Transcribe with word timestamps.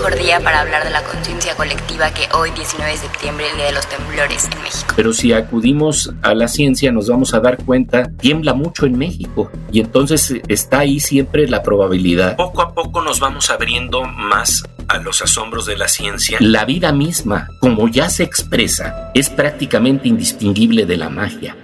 mejor 0.00 0.18
día 0.18 0.40
para 0.40 0.62
hablar 0.62 0.82
de 0.82 0.90
la 0.90 1.02
conciencia 1.02 1.54
colectiva 1.56 2.10
que 2.14 2.26
hoy, 2.34 2.50
19 2.52 2.90
de 2.90 2.96
septiembre, 2.96 3.50
el 3.50 3.56
Día 3.56 3.66
de 3.66 3.72
los 3.72 3.86
Temblores 3.86 4.48
en 4.50 4.62
México. 4.62 4.94
Pero 4.96 5.12
si 5.12 5.34
acudimos 5.34 6.10
a 6.22 6.34
la 6.34 6.48
ciencia 6.48 6.90
nos 6.90 7.08
vamos 7.08 7.34
a 7.34 7.40
dar 7.40 7.62
cuenta, 7.62 8.10
tiembla 8.18 8.54
mucho 8.54 8.86
en 8.86 8.96
México 8.96 9.50
y 9.70 9.80
entonces 9.80 10.32
está 10.48 10.78
ahí 10.78 11.00
siempre 11.00 11.46
la 11.48 11.62
probabilidad. 11.62 12.36
Poco 12.36 12.62
a 12.62 12.72
poco 12.72 13.02
nos 13.02 13.20
vamos 13.20 13.50
abriendo 13.50 14.02
más 14.04 14.64
a 14.88 14.96
los 14.98 15.20
asombros 15.20 15.66
de 15.66 15.76
la 15.76 15.86
ciencia. 15.86 16.38
La 16.40 16.64
vida 16.64 16.92
misma, 16.92 17.48
como 17.60 17.86
ya 17.86 18.08
se 18.08 18.22
expresa, 18.22 19.10
es 19.12 19.28
prácticamente 19.28 20.08
indistinguible 20.08 20.86
de 20.86 20.96
la 20.96 21.10
magia. 21.10 21.54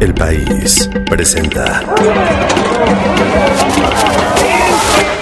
El 0.00 0.12
país 0.12 0.90
presenta. 1.08 1.82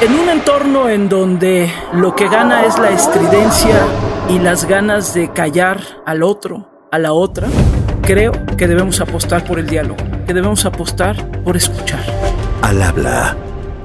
En 0.03 0.19
un 0.19 0.29
entorno 0.29 0.89
en 0.89 1.09
donde 1.09 1.71
lo 1.93 2.17
que 2.17 2.29
gana 2.29 2.67
es 2.67 2.77
la 2.77 2.91
estridencia 2.91 3.77
y 4.29 4.41
las 4.41 4.65
ganas 4.65 5.15
de 5.15 5.31
callar 5.31 5.79
al 6.05 6.25
otro, 6.25 6.69
a 6.91 6.99
la 6.99 7.13
otra, 7.13 7.47
creo 8.03 8.33
que 8.59 8.67
debemos 8.67 9.01
apostar 9.01 9.45
por 9.45 9.61
el 9.61 9.69
diálogo, 9.69 10.03
que 10.27 10.35
debemos 10.35 10.65
apostar 10.65 11.25
por 11.45 11.57
escuchar. 11.57 12.01
Al 12.63 12.83
habla 12.83 13.37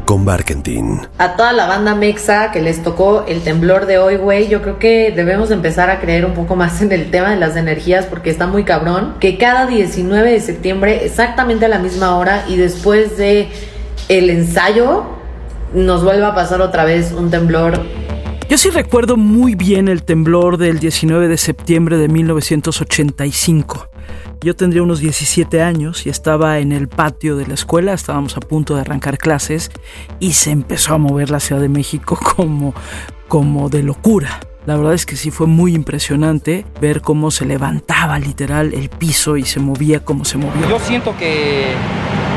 con 0.06 0.26
Barkentin. 0.26 1.02
A 1.20 1.36
toda 1.36 1.54
la 1.54 1.68
banda 1.68 1.94
mexa 1.94 2.52
que 2.52 2.64
les 2.64 2.82
tocó 2.82 3.26
el 3.28 3.44
temblor 3.44 3.86
de 3.86 4.00
hoy, 4.00 4.18
güey, 4.18 4.48
yo 4.48 4.64
creo 4.64 4.80
que 4.80 5.14
debemos 5.16 5.52
empezar 5.52 5.92
a 5.92 6.00
creer 6.00 6.26
un 6.26 6.34
poco 6.34 6.56
más 6.56 6.82
en 6.82 6.92
el 6.94 7.12
tema 7.12 7.30
de 7.30 7.38
las 7.38 7.56
energías 7.56 8.08
porque 8.08 8.32
está 8.32 8.48
muy 8.48 8.64
cabrón. 8.64 9.18
Que 9.20 9.38
cada 9.38 9.68
19 9.68 10.32
de 10.32 10.40
septiembre, 10.40 11.06
exactamente 11.06 11.66
a 11.66 11.70
la 11.70 11.78
misma 11.78 12.18
hora 12.18 12.44
y 12.48 12.56
después 12.56 13.18
de 13.18 13.50
el 14.10 14.32
ensayo, 14.32 15.17
nos 15.74 16.04
vuelva 16.04 16.30
a 16.30 16.36
pasar 16.36 16.62
otra 16.62 16.86
vez 16.86 17.12
un 17.12 17.30
temblor 17.30 17.80
yo 18.50 18.58
sí 18.58 18.70
recuerdo 18.70 19.18
muy 19.18 19.56
bien 19.56 19.90
el 19.90 20.04
temblor 20.04 20.58
del 20.58 20.80
19 20.80 21.28
de 21.28 21.36
septiembre 21.36 21.98
de 21.98 22.08
1985. 22.08 23.90
Yo 24.40 24.56
tendría 24.56 24.84
unos 24.84 25.02
17 25.02 25.62
años 25.62 26.06
y 26.06 26.10
estaba 26.10 26.60
en 26.60 26.72
el 26.72 26.88
patio 26.88 27.36
de 27.36 27.46
la 27.46 27.56
escuela, 27.56 27.92
estábamos 27.92 28.38
a 28.38 28.40
punto 28.40 28.76
de 28.76 28.82
arrancar 28.82 29.18
clases 29.18 29.70
y 30.22 30.32
se 30.32 30.52
empezó 30.52 30.94
a 30.94 30.98
mover 30.98 31.30
la 31.30 31.42
Ciudad 31.42 31.62
de 31.62 31.68
México 31.68 32.18
como, 32.36 32.74
como 33.28 33.68
de 33.68 33.84
locura. 33.84 34.40
La 34.66 34.78
verdad 34.78 34.94
es 34.94 35.06
que 35.06 35.18
sí 35.18 35.30
fue 35.30 35.48
muy 35.48 35.76
impresionante 35.76 36.66
ver 36.80 37.02
cómo 37.02 37.32
se 37.32 37.46
levantaba 37.46 38.18
literal 38.18 38.74
el 38.74 38.88
piso 38.88 39.36
y 39.36 39.44
se 39.44 39.60
movía 39.60 40.06
como 40.06 40.24
se 40.24 40.38
movía. 40.38 40.70
Yo 40.70 40.80
siento 40.80 41.18
que 41.18 41.74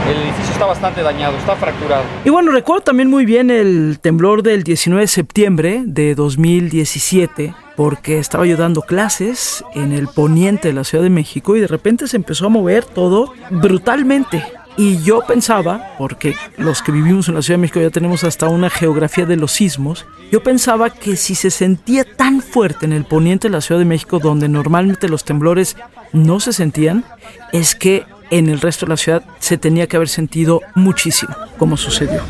el 0.08 0.16
edificio 0.16 0.52
está 0.52 0.66
bastante 0.66 1.02
dañado, 1.02 1.36
está 1.36 1.56
fracturado. 1.56 2.04
Y 2.24 2.30
bueno, 2.30 2.52
recuerdo 2.52 2.82
también 2.82 3.08
muy 3.08 3.24
bien 3.24 3.50
el 3.50 3.98
temblor 4.00 4.42
del 4.42 4.62
19 4.62 5.02
de 5.02 5.08
septiembre 5.08 5.82
de 5.84 6.14
2017 6.14 7.54
porque 7.76 8.18
estaba 8.18 8.44
yo 8.46 8.56
dando 8.56 8.82
clases 8.82 9.64
en 9.74 9.92
el 9.92 10.06
poniente 10.08 10.68
de 10.68 10.74
la 10.74 10.84
Ciudad 10.84 11.02
de 11.02 11.10
México 11.10 11.56
y 11.56 11.60
de 11.60 11.66
repente 11.66 12.06
se 12.08 12.16
empezó 12.16 12.46
a 12.46 12.50
mover 12.50 12.84
todo 12.84 13.32
brutalmente. 13.50 14.44
Y 14.76 15.02
yo 15.02 15.22
pensaba, 15.26 15.94
porque 15.98 16.34
los 16.56 16.82
que 16.82 16.92
vivimos 16.92 17.28
en 17.28 17.34
la 17.34 17.42
Ciudad 17.42 17.58
de 17.58 17.62
México 17.62 17.80
ya 17.80 17.90
tenemos 17.90 18.24
hasta 18.24 18.48
una 18.48 18.70
geografía 18.70 19.26
de 19.26 19.36
los 19.36 19.52
sismos, 19.52 20.06
yo 20.30 20.42
pensaba 20.42 20.90
que 20.90 21.16
si 21.16 21.34
se 21.34 21.50
sentía 21.50 22.04
tan 22.04 22.40
fuerte 22.40 22.86
en 22.86 22.92
el 22.92 23.04
poniente 23.04 23.48
de 23.48 23.52
la 23.52 23.60
Ciudad 23.60 23.78
de 23.78 23.84
México, 23.84 24.18
donde 24.18 24.48
normalmente 24.48 25.08
los 25.08 25.24
temblores 25.24 25.76
no 26.12 26.40
se 26.40 26.52
sentían, 26.52 27.04
es 27.52 27.74
que 27.74 28.04
en 28.30 28.48
el 28.48 28.60
resto 28.60 28.86
de 28.86 28.90
la 28.90 28.96
ciudad 28.96 29.24
se 29.38 29.58
tenía 29.58 29.86
que 29.86 29.96
haber 29.96 30.08
sentido 30.08 30.60
muchísimo, 30.74 31.34
como 31.58 31.76
sucedió. 31.76 32.22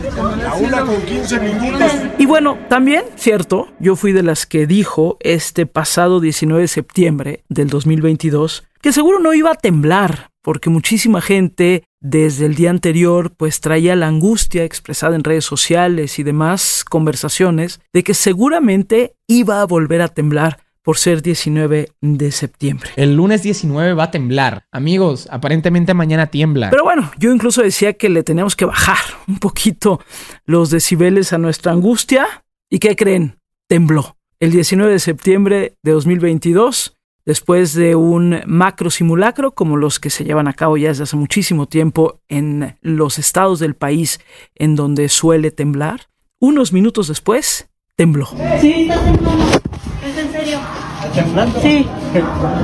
Y 2.19 2.27
bueno, 2.27 2.59
también, 2.69 3.05
cierto, 3.17 3.69
yo 3.79 3.97
fui 3.97 4.12
de 4.12 4.23
las 4.23 4.47
que 4.47 4.67
dijo 4.67 5.17
este 5.21 5.67
pasado 5.67 6.21
19 6.21 6.62
de 6.62 6.69
septiembre 6.69 7.45
del 7.48 7.69
2022 7.69 8.65
que 8.81 8.93
seguro 8.93 9.19
no 9.19 9.34
iba 9.34 9.51
a 9.51 9.56
temblar, 9.56 10.31
porque 10.43 10.71
muchísima 10.71 11.21
gente 11.21 11.84
desde 12.00 12.47
el 12.47 12.55
día 12.55 12.71
anterior 12.71 13.32
pues 13.37 13.61
traía 13.61 13.94
la 13.94 14.06
angustia 14.06 14.65
expresada 14.65 15.15
en 15.17 15.25
redes 15.25 15.44
sociales 15.44 16.19
y 16.19 16.22
demás 16.22 16.84
conversaciones 16.88 17.81
de 17.93 18.03
que 18.03 18.15
seguramente 18.15 19.15
iba 19.27 19.61
a 19.61 19.67
volver 19.67 20.00
a 20.00 20.09
temblar 20.09 20.61
por 20.83 20.99
ser 20.99 21.23
19 21.23 21.93
de 22.01 22.33
septiembre. 22.33 22.91
El 22.97 23.15
lunes 23.15 23.43
19 23.43 23.95
va 23.95 24.05
a 24.05 24.11
temblar. 24.11 24.65
Amigos, 24.73 25.29
aparentemente 25.31 25.95
mañana 25.95 26.29
tiembla. 26.29 26.71
Pero 26.71 26.85
bueno, 26.85 27.11
yo 27.19 27.33
incluso 27.33 27.63
decía 27.63 27.95
que 27.95 28.09
le 28.09 28.23
teníamos 28.23 28.57
que 28.57 28.65
bajar 28.65 28.99
un 29.29 29.39
poquito 29.39 30.01
los 30.45 30.71
decibeles 30.71 31.33
a 31.33 31.39
nuestra 31.39 31.73
angustia. 31.73 32.27
¿Y 32.71 32.79
qué 32.79 32.97
creen? 32.97 33.39
Tembló. 33.67 34.17
El 34.39 34.53
19 34.53 34.93
de 34.93 34.99
septiembre 34.99 35.75
de 35.83 35.93
2022, 35.93 36.97
después 37.27 37.75
de 37.75 37.95
un 37.95 38.41
macro 38.47 38.89
simulacro 38.91 39.53
como 39.53 39.77
los 39.77 40.01
que 40.01 40.09
se 40.09 40.25
llevan 40.25 40.49
a 40.49 40.55
cabo 40.55 40.79
ya 40.79 40.89
desde 40.89 41.03
hace 41.03 41.17
muchísimo 41.17 41.67
tiempo 41.67 42.21
en 42.29 42.79
los 42.81 43.19
estados 43.19 43.59
del 43.59 43.75
país 43.75 44.19
en 44.55 44.77
donde 44.77 45.11
suele 45.11 45.51
temblar, 45.51 46.09
unos 46.39 46.73
minutos 46.73 47.09
después, 47.09 47.69
tembló. 47.97 48.29
Sí, 48.61 48.89
está 48.89 49.05
temblando. 49.05 49.61
¿Es 50.10 50.19
en 50.19 50.32
serio? 50.32 50.59
temblando? 51.15 51.60
Sí. 51.60 51.87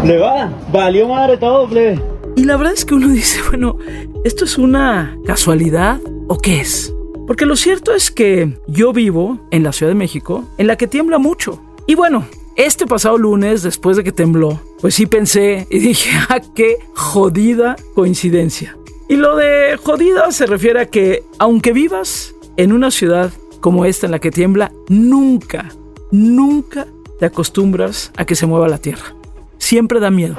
Le 0.05 0.19
va, 0.19 0.53
valió 0.73 1.07
madre 1.07 1.37
todo, 1.37 1.69
plebe. 1.69 2.01
Y 2.35 2.43
la 2.43 2.57
verdad 2.57 2.73
es 2.75 2.85
que 2.85 2.95
uno 2.95 3.09
dice, 3.13 3.41
bueno, 3.49 3.79
¿esto 4.25 4.45
es 4.45 4.59
una 4.59 5.17
casualidad 5.25 6.01
o 6.27 6.39
qué 6.39 6.61
es? 6.61 6.93
Porque 7.29 7.47
lo 7.47 7.55
cierto 7.55 7.93
es 7.93 8.11
que 8.11 8.59
yo 8.67 8.93
vivo 8.93 9.39
en 9.53 9.63
la 9.63 9.73
Ciudad 9.73 9.93
de 9.93 9.97
México, 9.97 10.45
en 10.59 10.67
la 10.67 10.77
que 10.77 10.89
tiembla 10.89 11.19
mucho. 11.19 11.63
Y 11.87 11.95
bueno, 11.95 12.27
este 12.57 12.85
pasado 12.85 13.17
lunes, 13.17 13.63
después 13.63 13.97
de 13.97 14.03
que 14.03 14.11
tembló, 14.11 14.61
pues 14.81 14.97
sí 14.97 15.07
pensé 15.07 15.69
y 15.71 15.79
dije, 15.79 16.11
ah, 16.29 16.41
qué 16.53 16.79
jodida 16.95 17.77
coincidencia. 17.95 18.77
Y 19.09 19.15
lo 19.15 19.37
de 19.37 19.79
jodida 19.81 20.33
se 20.33 20.47
refiere 20.47 20.81
a 20.81 20.87
que 20.87 21.23
aunque 21.39 21.73
vivas 21.73 22.35
en 22.57 22.73
una 22.73 22.91
ciudad 22.91 23.31
como 23.61 23.85
esta 23.85 24.07
en 24.07 24.13
la 24.13 24.19
que 24.19 24.33
tiembla, 24.33 24.73
nunca, 24.89 25.69
nunca 26.11 26.89
te 27.19 27.27
acostumbras 27.27 28.13
a 28.17 28.25
que 28.25 28.35
se 28.35 28.47
mueva 28.47 28.69
la 28.69 28.79
tierra. 28.79 29.15
Siempre 29.59 30.01
da 30.01 30.11
miedo. 30.11 30.37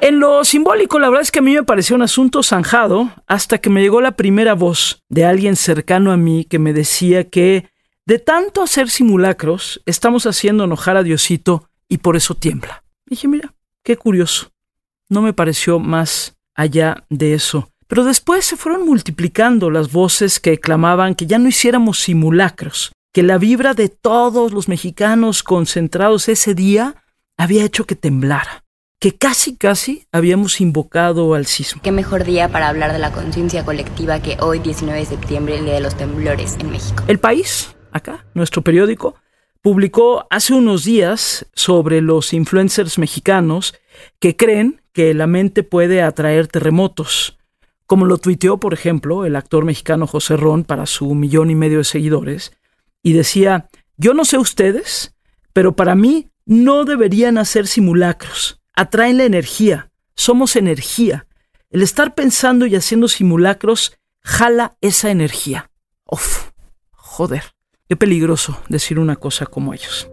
En 0.00 0.20
lo 0.20 0.44
simbólico, 0.44 0.98
la 0.98 1.08
verdad 1.08 1.22
es 1.22 1.30
que 1.30 1.38
a 1.38 1.42
mí 1.42 1.54
me 1.54 1.62
pareció 1.62 1.96
un 1.96 2.02
asunto 2.02 2.42
zanjado 2.42 3.10
hasta 3.26 3.58
que 3.58 3.70
me 3.70 3.80
llegó 3.80 4.00
la 4.00 4.12
primera 4.12 4.54
voz 4.54 5.02
de 5.08 5.24
alguien 5.24 5.56
cercano 5.56 6.12
a 6.12 6.16
mí 6.16 6.44
que 6.44 6.58
me 6.58 6.72
decía 6.72 7.28
que 7.28 7.70
de 8.04 8.18
tanto 8.18 8.62
hacer 8.62 8.88
simulacros 8.90 9.82
estamos 9.86 10.26
haciendo 10.26 10.64
enojar 10.64 10.96
a 10.96 11.02
Diosito 11.02 11.68
y 11.88 11.98
por 11.98 12.16
eso 12.16 12.34
tiembla. 12.34 12.84
dije, 13.06 13.28
mira, 13.28 13.54
qué 13.82 13.96
curioso. 13.96 14.50
No 15.08 15.22
me 15.22 15.32
pareció 15.32 15.78
más 15.78 16.36
allá 16.54 17.04
de 17.10 17.34
eso. 17.34 17.70
Pero 17.86 18.04
después 18.04 18.44
se 18.44 18.56
fueron 18.56 18.84
multiplicando 18.84 19.70
las 19.70 19.92
voces 19.92 20.40
que 20.40 20.58
clamaban 20.58 21.14
que 21.14 21.26
ya 21.26 21.38
no 21.38 21.48
hiciéramos 21.48 22.00
simulacros, 22.00 22.92
que 23.16 23.22
la 23.22 23.38
vibra 23.38 23.72
de 23.72 23.88
todos 23.88 24.52
los 24.52 24.68
mexicanos 24.68 25.42
concentrados 25.42 26.28
ese 26.28 26.54
día 26.54 26.96
había 27.38 27.64
hecho 27.64 27.86
que 27.86 27.94
temblara, 27.94 28.66
que 29.00 29.16
casi 29.16 29.56
casi 29.56 30.06
habíamos 30.12 30.60
invocado 30.60 31.32
al 31.32 31.46
sismo. 31.46 31.80
Qué 31.82 31.92
mejor 31.92 32.24
día 32.24 32.50
para 32.50 32.68
hablar 32.68 32.92
de 32.92 32.98
la 32.98 33.12
conciencia 33.12 33.64
colectiva 33.64 34.20
que 34.20 34.36
hoy, 34.42 34.58
19 34.58 35.00
de 35.00 35.06
septiembre, 35.06 35.56
el 35.56 35.64
Día 35.64 35.72
de 35.72 35.80
los 35.80 35.96
Temblores 35.96 36.58
en 36.60 36.70
México. 36.70 37.04
El 37.08 37.18
país, 37.18 37.74
acá, 37.90 38.26
nuestro 38.34 38.60
periódico, 38.60 39.14
publicó 39.62 40.26
hace 40.28 40.52
unos 40.52 40.84
días 40.84 41.46
sobre 41.54 42.02
los 42.02 42.34
influencers 42.34 42.98
mexicanos 42.98 43.74
que 44.18 44.36
creen 44.36 44.82
que 44.92 45.14
la 45.14 45.26
mente 45.26 45.62
puede 45.62 46.02
atraer 46.02 46.48
terremotos 46.48 47.38
como 47.86 48.04
lo 48.04 48.18
tuiteó, 48.18 48.58
por 48.58 48.74
ejemplo, 48.74 49.24
el 49.24 49.36
actor 49.36 49.64
mexicano 49.64 50.08
José 50.08 50.36
Ron 50.36 50.64
para 50.64 50.86
su 50.86 51.14
millón 51.14 51.50
y 51.50 51.54
medio 51.54 51.78
de 51.78 51.84
seguidores, 51.84 52.52
y 53.06 53.12
decía, 53.12 53.68
yo 53.96 54.14
no 54.14 54.24
sé 54.24 54.36
ustedes, 54.36 55.14
pero 55.52 55.76
para 55.76 55.94
mí 55.94 56.28
no 56.44 56.84
deberían 56.84 57.38
hacer 57.38 57.68
simulacros, 57.68 58.60
atraen 58.74 59.18
la 59.18 59.24
energía, 59.26 59.92
somos 60.16 60.56
energía. 60.56 61.28
El 61.70 61.82
estar 61.82 62.16
pensando 62.16 62.66
y 62.66 62.74
haciendo 62.74 63.06
simulacros 63.06 63.96
jala 64.24 64.76
esa 64.80 65.12
energía. 65.12 65.70
Uf, 66.10 66.50
joder, 66.90 67.44
qué 67.88 67.94
peligroso 67.94 68.60
decir 68.68 68.98
una 68.98 69.14
cosa 69.14 69.46
como 69.46 69.72
ellos. 69.72 70.10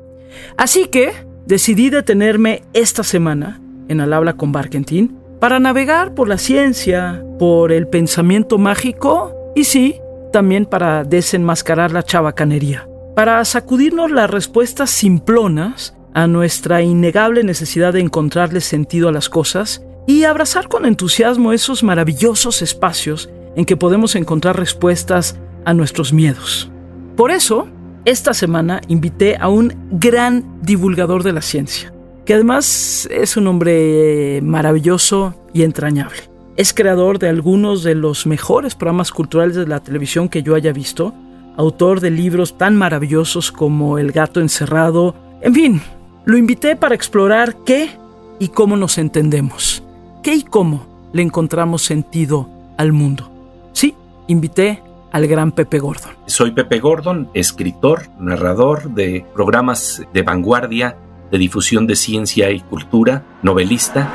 Así 0.55 0.85
que 0.85 1.25
decidí 1.47 1.89
detenerme 1.89 2.61
esta 2.73 3.01
semana 3.01 3.59
en 3.87 4.01
Al 4.01 4.13
habla 4.13 4.33
con 4.37 4.51
Barkentin 4.51 5.17
para 5.39 5.59
navegar 5.59 6.13
por 6.13 6.29
la 6.29 6.37
ciencia, 6.37 7.25
por 7.39 7.71
el 7.71 7.87
pensamiento 7.87 8.59
mágico 8.59 9.33
y 9.55 9.63
sí, 9.63 9.99
también 10.33 10.65
para 10.65 11.05
desenmascarar 11.05 11.93
la 11.93 12.03
chabacanería, 12.03 12.89
para 13.15 13.45
sacudirnos 13.45 14.11
las 14.11 14.29
respuestas 14.29 14.89
simplonas 14.89 15.95
a 16.13 16.27
nuestra 16.27 16.81
innegable 16.81 17.43
necesidad 17.43 17.93
de 17.93 18.01
encontrarle 18.01 18.59
sentido 18.59 19.07
a 19.07 19.13
las 19.13 19.29
cosas 19.29 19.85
y 20.05 20.25
abrazar 20.25 20.67
con 20.67 20.85
entusiasmo 20.85 21.53
esos 21.53 21.83
maravillosos 21.83 22.61
espacios 22.61 23.29
en 23.55 23.63
que 23.63 23.77
podemos 23.77 24.15
encontrar 24.15 24.57
respuestas 24.57 25.39
a 25.63 25.73
nuestros 25.73 26.11
miedos. 26.11 26.69
Por 27.15 27.31
eso, 27.31 27.67
esta 28.03 28.33
semana 28.33 28.81
invité 28.87 29.37
a 29.39 29.47
un 29.47 29.73
gran 29.91 30.59
divulgador 30.61 31.23
de 31.23 31.33
la 31.33 31.41
ciencia, 31.41 31.93
que 32.25 32.33
además 32.33 33.07
es 33.11 33.37
un 33.37 33.47
hombre 33.47 34.41
maravilloso 34.43 35.35
y 35.53 35.61
entrañable. 35.61 36.32
Es 36.55 36.71
creador 36.71 37.17
de 37.17 37.29
algunos 37.29 37.81
de 37.81 37.95
los 37.95 38.27
mejores 38.27 38.75
programas 38.75 39.11
culturales 39.11 39.55
de 39.55 39.65
la 39.65 39.79
televisión 39.79 40.29
que 40.29 40.43
yo 40.43 40.53
haya 40.53 40.71
visto, 40.71 41.11
autor 41.57 41.99
de 41.99 42.11
libros 42.11 42.59
tan 42.59 42.75
maravillosos 42.75 43.51
como 43.51 43.97
El 43.97 44.11
gato 44.11 44.39
encerrado, 44.39 45.15
en 45.41 45.53
fin, 45.55 45.81
lo 46.25 46.37
invité 46.37 46.75
para 46.75 46.93
explorar 46.93 47.55
qué 47.65 47.89
y 48.37 48.49
cómo 48.49 48.77
nos 48.77 48.99
entendemos, 48.99 49.83
qué 50.21 50.35
y 50.35 50.43
cómo 50.43 50.85
le 51.11 51.23
encontramos 51.23 51.81
sentido 51.81 52.47
al 52.77 52.91
mundo. 52.91 53.31
Sí, 53.71 53.95
invité 54.27 54.83
al 55.11 55.25
gran 55.25 55.51
Pepe 55.51 55.79
Gordon. 55.79 56.11
Soy 56.27 56.51
Pepe 56.51 56.79
Gordon, 56.79 57.29
escritor, 57.33 58.03
narrador 58.19 58.91
de 58.91 59.25
programas 59.33 60.03
de 60.13 60.21
vanguardia, 60.21 60.97
de 61.31 61.37
difusión 61.39 61.87
de 61.87 61.95
ciencia 61.95 62.51
y 62.51 62.59
cultura, 62.59 63.23
novelista. 63.41 64.11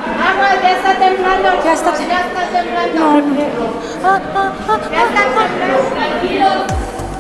ya 0.63 0.77
está 0.77 0.99
temblando. 0.99 1.65
Ya 1.65 1.73
está, 1.75 1.95
temblando. 1.95 2.28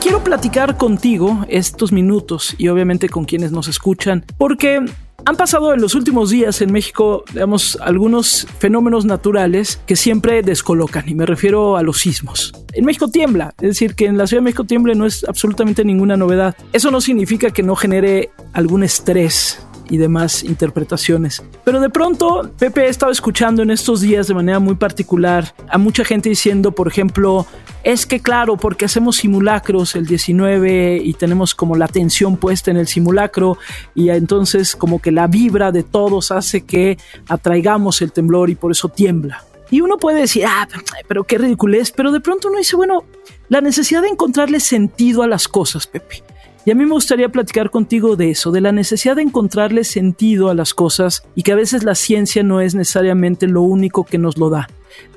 Quiero 0.00 0.22
platicar 0.24 0.76
contigo 0.76 1.44
estos 1.48 1.92
minutos 1.92 2.54
y 2.56 2.68
obviamente 2.68 3.08
con 3.08 3.24
quienes 3.24 3.52
nos 3.52 3.68
escuchan, 3.68 4.24
porque 4.38 4.80
han 5.24 5.36
pasado 5.36 5.74
en 5.74 5.80
los 5.80 5.94
últimos 5.94 6.30
días 6.30 6.62
en 6.62 6.72
México, 6.72 7.24
digamos, 7.32 7.76
algunos 7.82 8.46
fenómenos 8.58 9.04
naturales 9.04 9.80
que 9.86 9.96
siempre 9.96 10.42
descolocan, 10.42 11.08
y 11.08 11.14
me 11.14 11.26
refiero 11.26 11.76
a 11.76 11.82
los 11.82 11.98
sismos. 11.98 12.52
En 12.72 12.84
México 12.84 13.08
tiembla, 13.08 13.52
es 13.60 13.68
decir, 13.68 13.94
que 13.94 14.06
en 14.06 14.16
la 14.16 14.26
Ciudad 14.26 14.40
de 14.40 14.44
México 14.44 14.64
tiemble 14.64 14.94
no 14.94 15.04
es 15.04 15.24
absolutamente 15.24 15.84
ninguna 15.84 16.16
novedad. 16.16 16.56
Eso 16.72 16.90
no 16.90 17.00
significa 17.00 17.50
que 17.50 17.62
no 17.62 17.74
genere 17.74 18.30
algún 18.52 18.84
estrés 18.84 19.67
y 19.90 19.96
demás 19.96 20.42
interpretaciones. 20.42 21.42
Pero 21.64 21.80
de 21.80 21.90
pronto, 21.90 22.50
Pepe 22.58 22.82
ha 22.82 22.86
estado 22.86 23.12
escuchando 23.12 23.62
en 23.62 23.70
estos 23.70 24.00
días 24.00 24.28
de 24.28 24.34
manera 24.34 24.58
muy 24.58 24.74
particular 24.74 25.54
a 25.68 25.78
mucha 25.78 26.04
gente 26.04 26.28
diciendo, 26.28 26.72
por 26.72 26.88
ejemplo, 26.88 27.46
es 27.84 28.06
que 28.06 28.20
claro, 28.20 28.56
porque 28.56 28.84
hacemos 28.84 29.16
simulacros 29.16 29.94
el 29.94 30.06
19 30.06 31.00
y 31.02 31.14
tenemos 31.14 31.54
como 31.54 31.76
la 31.76 31.86
atención 31.86 32.36
puesta 32.36 32.70
en 32.70 32.76
el 32.76 32.86
simulacro 32.86 33.58
y 33.94 34.10
entonces 34.10 34.76
como 34.76 35.00
que 35.00 35.12
la 35.12 35.26
vibra 35.26 35.72
de 35.72 35.82
todos 35.82 36.30
hace 36.30 36.62
que 36.62 36.98
atraigamos 37.28 38.02
el 38.02 38.12
temblor 38.12 38.50
y 38.50 38.54
por 38.54 38.72
eso 38.72 38.88
tiembla. 38.88 39.44
Y 39.70 39.80
uno 39.80 39.98
puede 39.98 40.20
decir, 40.20 40.44
ah, 40.46 40.66
pero 41.06 41.24
qué 41.24 41.38
ridiculez, 41.38 41.90
pero 41.90 42.10
de 42.10 42.20
pronto 42.20 42.48
uno 42.48 42.58
dice, 42.58 42.76
bueno, 42.76 43.04
la 43.48 43.60
necesidad 43.60 44.02
de 44.02 44.08
encontrarle 44.08 44.60
sentido 44.60 45.22
a 45.22 45.26
las 45.26 45.46
cosas, 45.46 45.86
Pepe. 45.86 46.22
Y 46.68 46.70
a 46.70 46.74
mí 46.74 46.84
me 46.84 46.92
gustaría 46.92 47.30
platicar 47.30 47.70
contigo 47.70 48.14
de 48.14 48.32
eso, 48.32 48.52
de 48.52 48.60
la 48.60 48.72
necesidad 48.72 49.16
de 49.16 49.22
encontrarle 49.22 49.84
sentido 49.84 50.50
a 50.50 50.54
las 50.54 50.74
cosas 50.74 51.22
y 51.34 51.42
que 51.42 51.52
a 51.52 51.56
veces 51.56 51.82
la 51.82 51.94
ciencia 51.94 52.42
no 52.42 52.60
es 52.60 52.74
necesariamente 52.74 53.46
lo 53.46 53.62
único 53.62 54.04
que 54.04 54.18
nos 54.18 54.36
lo 54.36 54.50
da. 54.50 54.68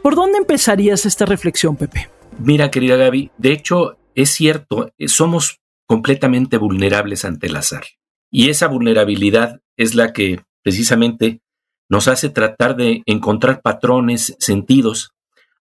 ¿Por 0.02 0.16
dónde 0.16 0.38
empezarías 0.38 1.06
esta 1.06 1.26
reflexión, 1.26 1.76
Pepe? 1.76 2.10
Mira, 2.40 2.72
querida 2.72 2.96
Gaby, 2.96 3.32
de 3.38 3.52
hecho 3.52 3.98
es 4.16 4.30
cierto, 4.30 4.94
eh, 4.98 5.10
somos 5.10 5.60
completamente 5.88 6.56
vulnerables 6.56 7.26
ante 7.26 7.48
el 7.48 7.58
azar. 7.58 7.84
Y 8.32 8.50
esa 8.50 8.68
vulnerabilidad 8.68 9.60
es 9.76 9.94
la 9.94 10.14
que 10.14 10.40
precisamente 10.64 11.42
nos 11.90 12.08
hace 12.08 12.30
tratar 12.30 12.78
de 12.78 13.04
encontrar 13.06 13.62
patrones, 13.62 14.38
sentidos 14.40 15.12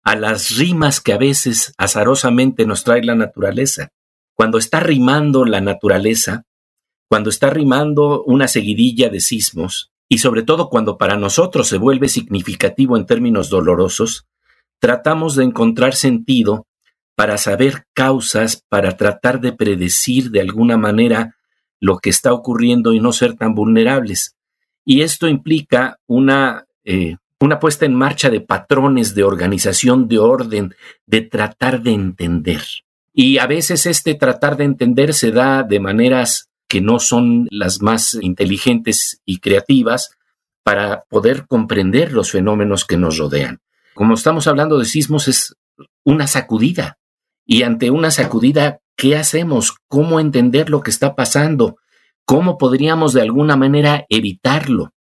a 0.04 0.14
las 0.14 0.56
rimas 0.56 1.00
que 1.00 1.14
a 1.14 1.18
veces 1.18 1.74
azarosamente 1.78 2.64
nos 2.64 2.84
trae 2.84 3.02
la 3.02 3.16
naturaleza 3.16 3.90
cuando 4.40 4.56
está 4.56 4.80
rimando 4.80 5.44
la 5.44 5.60
naturaleza, 5.60 6.46
cuando 7.10 7.28
está 7.28 7.50
rimando 7.50 8.24
una 8.24 8.48
seguidilla 8.48 9.10
de 9.10 9.20
sismos, 9.20 9.92
y 10.08 10.16
sobre 10.16 10.42
todo 10.44 10.70
cuando 10.70 10.96
para 10.96 11.18
nosotros 11.18 11.68
se 11.68 11.76
vuelve 11.76 12.08
significativo 12.08 12.96
en 12.96 13.04
términos 13.04 13.50
dolorosos, 13.50 14.26
tratamos 14.78 15.36
de 15.36 15.44
encontrar 15.44 15.94
sentido 15.94 16.66
para 17.14 17.36
saber 17.36 17.84
causas, 17.92 18.64
para 18.66 18.96
tratar 18.96 19.42
de 19.42 19.52
predecir 19.52 20.30
de 20.30 20.40
alguna 20.40 20.78
manera 20.78 21.36
lo 21.78 21.98
que 21.98 22.08
está 22.08 22.32
ocurriendo 22.32 22.94
y 22.94 22.98
no 22.98 23.12
ser 23.12 23.34
tan 23.34 23.54
vulnerables. 23.54 24.36
Y 24.86 25.02
esto 25.02 25.28
implica 25.28 25.98
una, 26.06 26.64
eh, 26.84 27.18
una 27.40 27.60
puesta 27.60 27.84
en 27.84 27.94
marcha 27.94 28.30
de 28.30 28.40
patrones 28.40 29.14
de 29.14 29.22
organización, 29.22 30.08
de 30.08 30.18
orden, 30.18 30.74
de 31.04 31.20
tratar 31.20 31.82
de 31.82 31.92
entender. 31.92 32.62
Y 33.12 33.38
a 33.38 33.46
veces 33.46 33.86
este 33.86 34.14
tratar 34.14 34.56
de 34.56 34.64
entender 34.64 35.14
se 35.14 35.32
da 35.32 35.62
de 35.62 35.80
maneras 35.80 36.48
que 36.68 36.80
no 36.80 37.00
son 37.00 37.48
las 37.50 37.82
más 37.82 38.14
inteligentes 38.20 39.20
y 39.24 39.38
creativas 39.38 40.10
para 40.62 41.04
poder 41.08 41.46
comprender 41.46 42.12
los 42.12 42.30
fenómenos 42.30 42.84
que 42.84 42.96
nos 42.96 43.18
rodean. 43.18 43.60
Como 43.94 44.14
estamos 44.14 44.46
hablando 44.46 44.78
de 44.78 44.84
sismos, 44.84 45.26
es 45.26 45.56
una 46.04 46.26
sacudida. 46.26 46.98
Y 47.44 47.64
ante 47.64 47.90
una 47.90 48.12
sacudida, 48.12 48.80
¿qué 48.96 49.16
hacemos? 49.16 49.74
¿Cómo 49.88 50.20
entender 50.20 50.70
lo 50.70 50.80
que 50.82 50.90
está 50.90 51.16
pasando? 51.16 51.76
¿Cómo 52.24 52.58
podríamos 52.58 53.12
de 53.12 53.22
alguna 53.22 53.56
manera 53.56 54.06
evitarlo? 54.08 54.92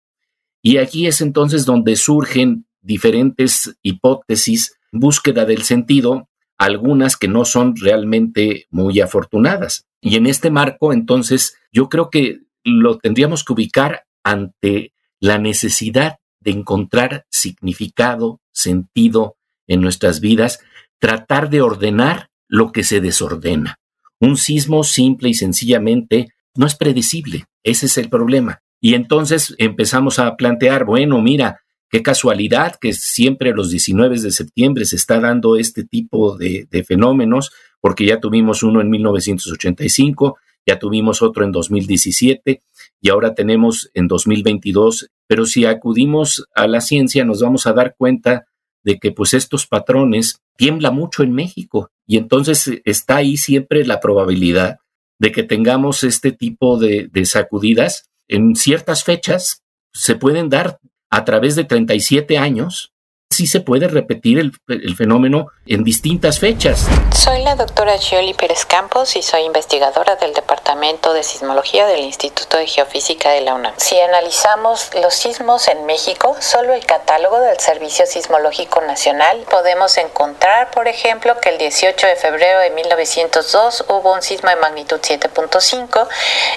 Y 0.62 0.78
aquí 0.78 1.06
es 1.06 1.20
entonces 1.20 1.66
donde 1.66 1.96
surgen 1.96 2.66
diferentes 2.81 3.76
hipótesis, 3.82 4.78
búsqueda 4.90 5.44
del 5.44 5.62
sentido, 5.62 6.28
algunas 6.58 7.16
que 7.16 7.28
no 7.28 7.44
son 7.44 7.76
realmente 7.76 8.66
muy 8.70 9.00
afortunadas. 9.00 9.87
Y 10.00 10.16
en 10.16 10.26
este 10.26 10.50
marco, 10.50 10.93
entonces, 10.93 11.56
yo 11.72 11.88
creo 11.88 12.10
que 12.10 12.40
lo 12.64 12.99
tendríamos 12.99 13.44
que 13.44 13.52
ubicar 13.52 14.05
ante 14.25 14.93
la 15.20 15.38
necesidad 15.38 16.19
de 16.40 16.50
encontrar 16.50 17.26
significado, 17.31 18.40
sentido 18.52 19.37
en 19.66 19.81
nuestras 19.81 20.20
vidas, 20.20 20.60
tratar 20.99 21.50
de 21.50 21.62
ordenar 21.62 22.31
lo 22.49 22.72
que 22.72 22.82
se 22.84 23.00
desordena. 23.00 23.78
Un 24.20 24.37
sismo 24.37 24.82
simple 24.82 25.28
y 25.28 25.34
sencillamente 25.34 26.28
no 26.55 26.66
es 26.66 26.75
predecible, 26.75 27.44
ese 27.62 27.87
es 27.87 27.99
el 27.99 28.08
problema. 28.08 28.62
Y 28.81 28.94
entonces 28.94 29.55
empezamos 29.58 30.19
a 30.19 30.37
plantear, 30.37 30.84
bueno, 30.84 31.20
mira, 31.20 31.60
Qué 31.90 32.02
casualidad 32.02 32.76
que 32.79 32.93
siempre 32.93 33.52
los 33.52 33.70
19 33.70 34.20
de 34.20 34.31
septiembre 34.31 34.85
se 34.85 34.96
está 34.96 35.20
dando 35.20 35.56
este 35.56 35.85
tipo 35.85 36.37
de, 36.37 36.69
fenómenos, 36.87 37.50
porque 37.81 38.05
ya 38.05 38.20
tuvimos 38.20 38.62
uno 38.62 38.82
en 38.82 38.90
1985, 38.90 40.37
ya 40.67 40.79
tuvimos 40.79 41.22
otro 41.22 41.44
en 41.44 41.53
2017 41.53 42.62
y 43.01 43.08
ahora 43.08 43.34
tenemos 43.34 43.91
en 43.94 44.06
2022. 44.06 45.08
Pero 45.27 45.46
si 45.46 45.65
acudimos 45.65 46.44
a 46.55 46.67
la 46.67 46.82
ciencia 46.82 47.24
nos 47.24 47.41
vamos 47.41 47.67
a 47.67 47.72
dar 47.72 47.94
cuenta 47.96 48.46
de 48.84 48.98
que 48.98 49.10
pues 49.10 49.32
estos 49.32 49.67
patrones 49.67 50.43
tiembla 50.56 50.91
mucho 50.91 51.22
en 51.22 51.32
México 51.32 51.91
y 52.06 52.19
entonces 52.19 52.70
está 52.84 53.17
ahí 53.17 53.36
siempre 53.36 53.84
la 53.86 54.01
probabilidad 54.01 54.79
de 55.19 55.32
que 55.32 55.43
tengamos 55.43 56.05
este 56.05 56.32
tipo 56.32 56.79
de, 56.79 57.08
de 57.10 57.24
sacudidas 57.24 58.08
en 58.29 58.55
ciertas 58.55 59.05
fechas 59.05 59.62
se 59.93 60.15
pueden 60.15 60.48
dar 60.48 60.79
a 61.10 61.24
través 61.24 61.56
de 61.56 61.65
37 61.65 62.38
años, 62.38 62.93
sí 63.38 63.46
se 63.46 63.60
puede 63.60 63.86
repetir 63.86 64.40
el, 64.40 64.96
fenómeno 64.96 65.46
en 65.64 65.84
distintas 65.84 66.40
fechas. 66.40 66.88
Soy 67.14 67.40
la 67.42 67.54
doctora 67.54 67.96
Gioli 67.96 68.34
Pérez 68.34 68.66
Campos 68.66 69.14
y 69.14 69.22
soy 69.22 69.42
investigadora 69.42 70.16
del 70.16 70.34
Departamento 70.34 71.12
de 71.12 71.22
Sismología 71.22 71.86
del 71.86 72.00
Instituto 72.00 72.56
de 72.56 72.66
Geofísica 72.66 73.30
de 73.30 73.42
la 73.42 73.54
UNAM. 73.54 73.74
Si 73.76 73.96
analizamos 74.00 74.90
los 75.00 75.14
sismos 75.14 75.68
en 75.68 75.86
México, 75.86 76.36
solo 76.40 76.74
el 76.74 76.84
catálogo 76.84 77.38
del 77.38 77.60
Servicio 77.60 78.06
Sismológico 78.06 78.80
Nacional 78.80 79.46
podemos 79.48 79.96
encontrar, 79.98 80.72
por 80.72 80.88
ejemplo, 80.88 81.38
que 81.40 81.50
el 81.50 81.58
18 81.58 82.08
de 82.08 82.16
febrero 82.16 82.58
de 82.58 82.70
1902 82.70 83.84
hubo 83.88 84.14
un 84.14 84.22
sismo 84.22 84.50
de 84.50 84.56
magnitud 84.56 84.98
7.5 84.98 86.08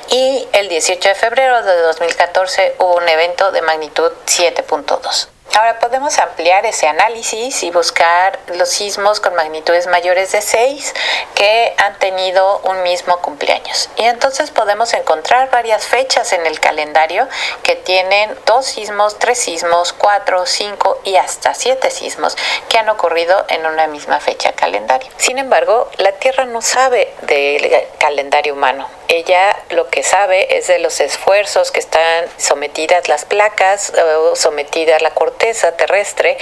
y 0.10 0.48
el 0.54 0.68
18 0.68 1.10
de 1.10 1.16
febrero 1.16 1.62
de 1.62 1.80
2014 1.80 2.78
hubo 2.80 2.98
un 2.98 3.08
evento 3.08 3.52
de 3.52 3.62
magnitud 3.62 4.12
7.2. 4.26 5.28
Ahora 5.54 5.80
podemos 5.80 6.18
ampliar 6.18 6.66
ese 6.66 6.88
análisis 6.88 7.64
y 7.64 7.72
buscar 7.72 8.40
los 8.56 8.70
sismos 8.70 9.20
con 9.20 9.36
magnitudes 9.36 9.86
mayores 9.88 10.32
de 10.32 10.42
6 10.42 10.94
que 11.36 11.74
han 11.76 12.00
tenido 12.00 12.60
un 12.60 12.84
mismo 12.84 13.18
cumpleaños. 13.18 13.90
Y 13.98 14.04
entonces 14.04 14.50
podemos 14.50 14.94
encontrar 14.94 15.52
varias 15.52 15.86
fechas 15.86 16.32
en 16.32 16.46
el 16.46 16.62
calendario 16.62 17.28
que 17.64 17.76
tienen 17.76 18.34
dos 18.46 18.66
sismos, 18.66 19.20
tres 19.20 19.40
sismos, 19.40 19.92
cuatro, 19.92 20.46
cinco 20.46 21.02
y 21.04 21.18
hasta 21.18 21.54
siete 21.54 21.92
sismos 21.92 22.38
que 22.70 22.78
han 22.78 22.88
ocurrido 22.88 23.46
en 23.50 23.66
una 23.66 23.88
misma 23.88 24.22
fecha 24.22 24.54
calendario. 24.54 25.12
Sin 25.18 25.38
embargo, 25.38 25.90
la 25.98 26.14
Tierra 26.14 26.46
no 26.46 26.62
sabe 26.62 27.14
del 27.24 27.70
calendario 27.98 28.54
humano 28.54 28.88
Ella 29.08 29.58
lo 29.70 29.90
que 29.90 30.04
sabe 30.04 30.58
es 30.58 30.68
de 30.68 30.80
los 30.80 31.02
esfuerzos 31.02 31.72
que 31.72 31.82
están 31.82 32.26
sometidas 32.38 33.10
las 33.10 33.26
placas 33.26 33.92
o 33.92 34.36
sometida 34.38 34.98
la 35.00 35.12
corteza 35.12 35.41
terrestre 35.78 36.38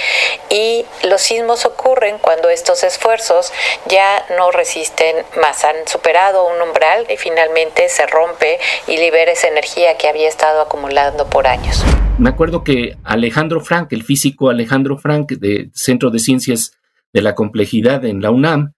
y 0.50 0.84
los 1.08 1.22
sismos 1.22 1.64
ocurren 1.64 2.18
cuando 2.18 2.48
estos 2.50 2.84
esfuerzos 2.84 3.52
ya 3.88 4.24
no 4.36 4.50
resisten 4.50 5.16
más, 5.40 5.64
han 5.64 5.86
superado 5.86 6.46
un 6.46 6.60
umbral 6.60 7.06
y 7.10 7.16
finalmente 7.16 7.88
se 7.88 8.06
rompe 8.06 8.58
y 8.86 8.96
libera 8.96 9.32
esa 9.32 9.48
energía 9.48 9.96
que 9.96 10.08
había 10.08 10.28
estado 10.28 10.60
acumulando 10.62 11.28
por 11.28 11.46
años. 11.46 11.82
Me 12.18 12.28
acuerdo 12.28 12.62
que 12.62 12.96
Alejandro 13.04 13.60
Frank, 13.60 13.92
el 13.92 14.02
físico 14.02 14.50
Alejandro 14.50 14.98
Frank 14.98 15.32
del 15.32 15.70
Centro 15.74 16.10
de 16.10 16.18
Ciencias 16.18 16.72
de 17.12 17.22
la 17.22 17.34
Complejidad 17.34 18.04
en 18.04 18.20
la 18.20 18.30
UNAM, 18.30 18.74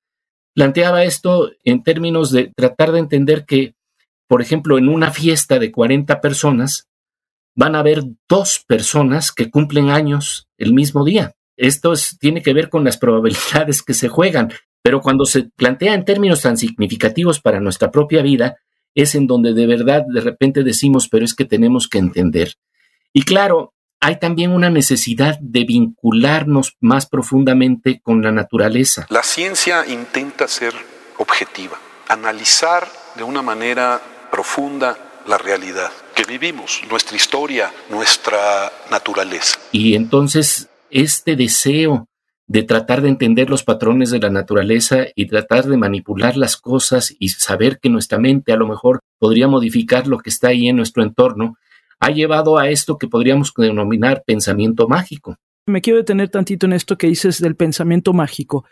planteaba 0.55 1.03
esto 1.03 1.51
en 1.65 1.83
términos 1.83 2.31
de 2.31 2.53
tratar 2.55 2.93
de 2.93 3.01
entender 3.01 3.45
que, 3.45 3.75
por 4.29 4.43
ejemplo, 4.43 4.79
en 4.79 4.89
una 4.89 5.11
fiesta 5.11 5.59
de 5.59 5.73
40 5.73 6.21
personas, 6.21 6.89
van 7.55 7.75
a 7.75 7.81
haber 7.81 8.03
dos 8.29 8.65
personas 8.67 9.33
que 9.33 9.51
cumplen 9.51 9.91
años 9.91 10.49
el 10.57 10.73
mismo 10.73 11.05
día. 11.05 11.35
Esto 11.57 11.93
tiene 12.19 12.43
que 12.43 12.55
ver 12.55 12.69
con 12.69 12.85
las 12.85 12.97
probabilidades 12.97 13.83
que 13.83 13.95
se 13.95 14.09
juegan, 14.09 14.53
pero 14.83 15.01
cuando 15.01 15.25
se 15.25 15.45
plantea 15.57 15.95
en 15.95 16.05
términos 16.05 16.43
tan 16.43 16.57
significativos 16.57 17.41
para 17.41 17.61
nuestra 17.61 17.91
propia 17.91 18.23
vida, 18.23 18.57
es 18.95 19.15
en 19.15 19.27
donde 19.27 19.55
de 19.55 19.67
verdad 19.67 20.03
de 20.07 20.21
repente 20.21 20.65
decimos, 20.65 21.09
pero 21.09 21.25
es 21.25 21.35
que 21.35 21.45
tenemos 21.45 21.89
que 21.89 21.99
entender. 21.99 22.55
Y 23.13 23.23
claro, 23.23 23.75
hay 24.01 24.19
también 24.19 24.51
una 24.51 24.69
necesidad 24.69 25.39
de 25.41 25.65
vincularnos 25.65 26.77
más 26.81 27.07
profundamente 27.07 28.01
con 28.03 28.23
la 28.23 28.33
naturaleza. 28.33 29.07
La 29.11 29.23
ciencia 29.23 29.87
intenta 29.87 30.49
ser 30.49 30.75
objetiva, 31.19 31.79
analizar 32.09 32.89
de 33.15 33.23
una 33.23 33.43
manera 33.43 34.01
profunda 34.31 34.99
la 35.27 35.39
realidad 35.39 35.93
que 36.15 36.25
vivimos, 36.25 36.83
nuestra 36.91 37.17
historia, 37.17 37.73
nuestra 37.91 38.73
naturaleza. 38.91 39.59
Y 39.73 39.95
entonces 39.95 40.69
este 40.91 41.37
deseo 41.37 42.07
de 42.47 42.63
tratar 42.63 43.01
de 43.01 43.09
entender 43.09 43.49
los 43.49 43.63
patrones 43.65 44.11
de 44.11 44.19
la 44.19 44.29
naturaleza 44.29 45.07
y 45.15 45.27
tratar 45.27 45.65
de 45.65 45.77
manipular 45.77 46.37
las 46.37 46.57
cosas 46.57 47.15
y 47.19 47.31
saber 47.31 47.79
que 47.81 47.89
nuestra 47.89 48.19
mente 48.19 48.53
a 48.53 48.57
lo 48.57 48.67
mejor 48.67 49.01
podría 49.19 49.49
modificar 49.49 50.07
lo 50.07 50.19
que 50.19 50.31
está 50.31 50.49
ahí 50.49 50.69
en 50.69 50.77
nuestro 50.77 51.03
entorno, 51.03 51.57
ha 51.99 52.11
llevado 52.11 52.59
a 52.59 52.69
esto 52.69 52.99
que 52.99 53.09
podríamos 53.09 53.53
denominar 53.57 54.23
pensamiento 54.27 54.89
mágico. 54.89 55.37
Me 55.67 55.81
quiero 55.81 55.99
detener 55.99 56.29
tantito 56.29 56.67
en 56.67 56.73
esto 56.73 56.99
que 56.99 57.07
dices 57.07 57.41
del 57.41 57.55
pensamiento 57.55 58.13
mágico, 58.13 58.65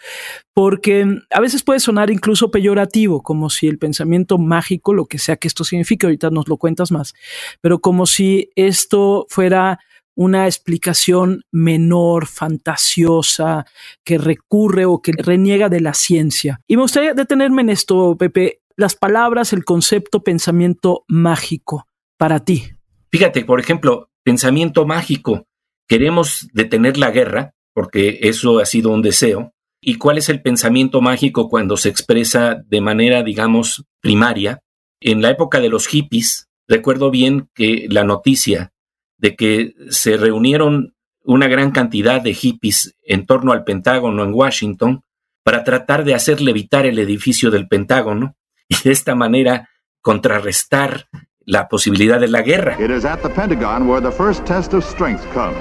porque 0.52 1.06
a 1.30 1.40
veces 1.40 1.62
puede 1.62 1.78
sonar 1.78 2.11
incluso 2.11 2.50
peyorativo, 2.50 3.23
como 3.23 3.49
si 3.49 3.68
el 3.68 3.78
pensamiento 3.78 4.38
mágico, 4.38 4.92
lo 4.92 5.06
que 5.06 5.18
sea 5.18 5.37
que 5.37 5.47
esto 5.47 5.62
signifique, 5.62 6.06
ahorita 6.06 6.30
nos 6.30 6.49
lo 6.49 6.56
cuentas 6.56 6.90
más, 6.90 7.14
pero 7.61 7.78
como 7.78 8.06
si 8.06 8.50
esto 8.56 9.26
fuera 9.28 9.78
una 10.16 10.47
explicación 10.47 11.44
menor, 11.52 12.26
fantasiosa, 12.26 13.66
que 14.04 14.18
recurre 14.18 14.85
o 14.85 15.00
que 15.00 15.12
reniega 15.16 15.68
de 15.68 15.80
la 15.80 15.94
ciencia. 15.94 16.61
Y 16.66 16.76
me 16.76 16.82
gustaría 16.82 17.14
detenerme 17.14 17.62
en 17.62 17.70
esto, 17.70 18.16
Pepe, 18.18 18.61
las 18.76 18.97
palabras, 18.97 19.52
el 19.52 19.64
concepto 19.64 20.23
pensamiento 20.25 21.04
mágico 21.06 21.87
para 22.16 22.40
ti. 22.40 22.73
Fíjate, 23.11 23.44
por 23.44 23.61
ejemplo, 23.61 24.11
pensamiento 24.23 24.85
mágico. 24.87 25.47
Queremos 25.90 26.49
detener 26.52 26.99
la 26.99 27.11
guerra, 27.11 27.52
porque 27.75 28.20
eso 28.23 28.61
ha 28.61 28.64
sido 28.64 28.92
un 28.92 29.02
deseo. 29.02 29.54
¿Y 29.80 29.97
cuál 29.97 30.18
es 30.18 30.28
el 30.28 30.40
pensamiento 30.40 31.00
mágico 31.00 31.49
cuando 31.49 31.76
se 31.76 31.88
expresa 31.88 32.62
de 32.64 32.80
manera, 32.80 33.25
digamos, 33.25 33.85
primaria? 34.00 34.61
En 35.00 35.20
la 35.20 35.30
época 35.30 35.59
de 35.59 35.68
los 35.68 35.88
hippies, 35.88 36.49
recuerdo 36.68 37.11
bien 37.11 37.49
que 37.56 37.88
la 37.90 38.04
noticia 38.04 38.70
de 39.18 39.35
que 39.35 39.75
se 39.88 40.16
reunieron 40.16 40.94
una 41.25 41.49
gran 41.49 41.73
cantidad 41.73 42.20
de 42.20 42.35
hippies 42.35 42.94
en 43.02 43.26
torno 43.26 43.50
al 43.50 43.64
Pentágono 43.64 44.23
en 44.23 44.32
Washington 44.32 45.02
para 45.42 45.64
tratar 45.64 46.04
de 46.04 46.14
hacer 46.14 46.40
levitar 46.40 46.87
el 46.87 47.00
edificio 47.00 47.50
del 47.50 47.66
Pentágono 47.66 48.37
y 48.68 48.76
de 48.80 48.92
esta 48.92 49.16
manera 49.16 49.68
contrarrestar 50.02 51.09
la 51.50 51.69
posibilidad 51.69 52.21
de 52.21 52.28
la 52.28 52.42
guerra. 52.42 52.76
It 52.80 52.90
is 52.90 53.04
at 53.04 53.23
the 53.23 53.28
Pentagon 53.28 53.88
where 53.88 54.00
the 54.00 54.12
first 54.12 54.45
test 54.45 54.73
of 54.73 54.85
strength 54.85 55.25
comes. 55.35 55.57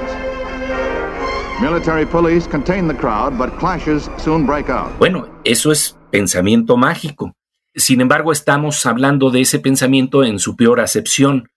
Military 1.60 2.06
police 2.06 2.48
contain 2.48 2.88
the 2.88 2.96
crowd, 2.96 3.38
but 3.38 3.58
clashes 3.58 4.10
soon 4.18 4.46
break 4.46 4.70
out. 4.70 4.96
Bueno, 5.00 5.28
eso 5.44 5.72
es 5.72 5.98
pensamiento 6.12 6.78
mágico. 6.78 7.36
Sin 7.74 8.02
embargo, 8.02 8.32
estamos 8.32 8.86
hablando 8.86 9.32
de 9.32 9.42
ese 9.42 9.58
pensamiento 9.58 10.24
en 10.24 10.38
su 10.38 10.56
peor 10.56 10.80
acepción, 10.80 11.50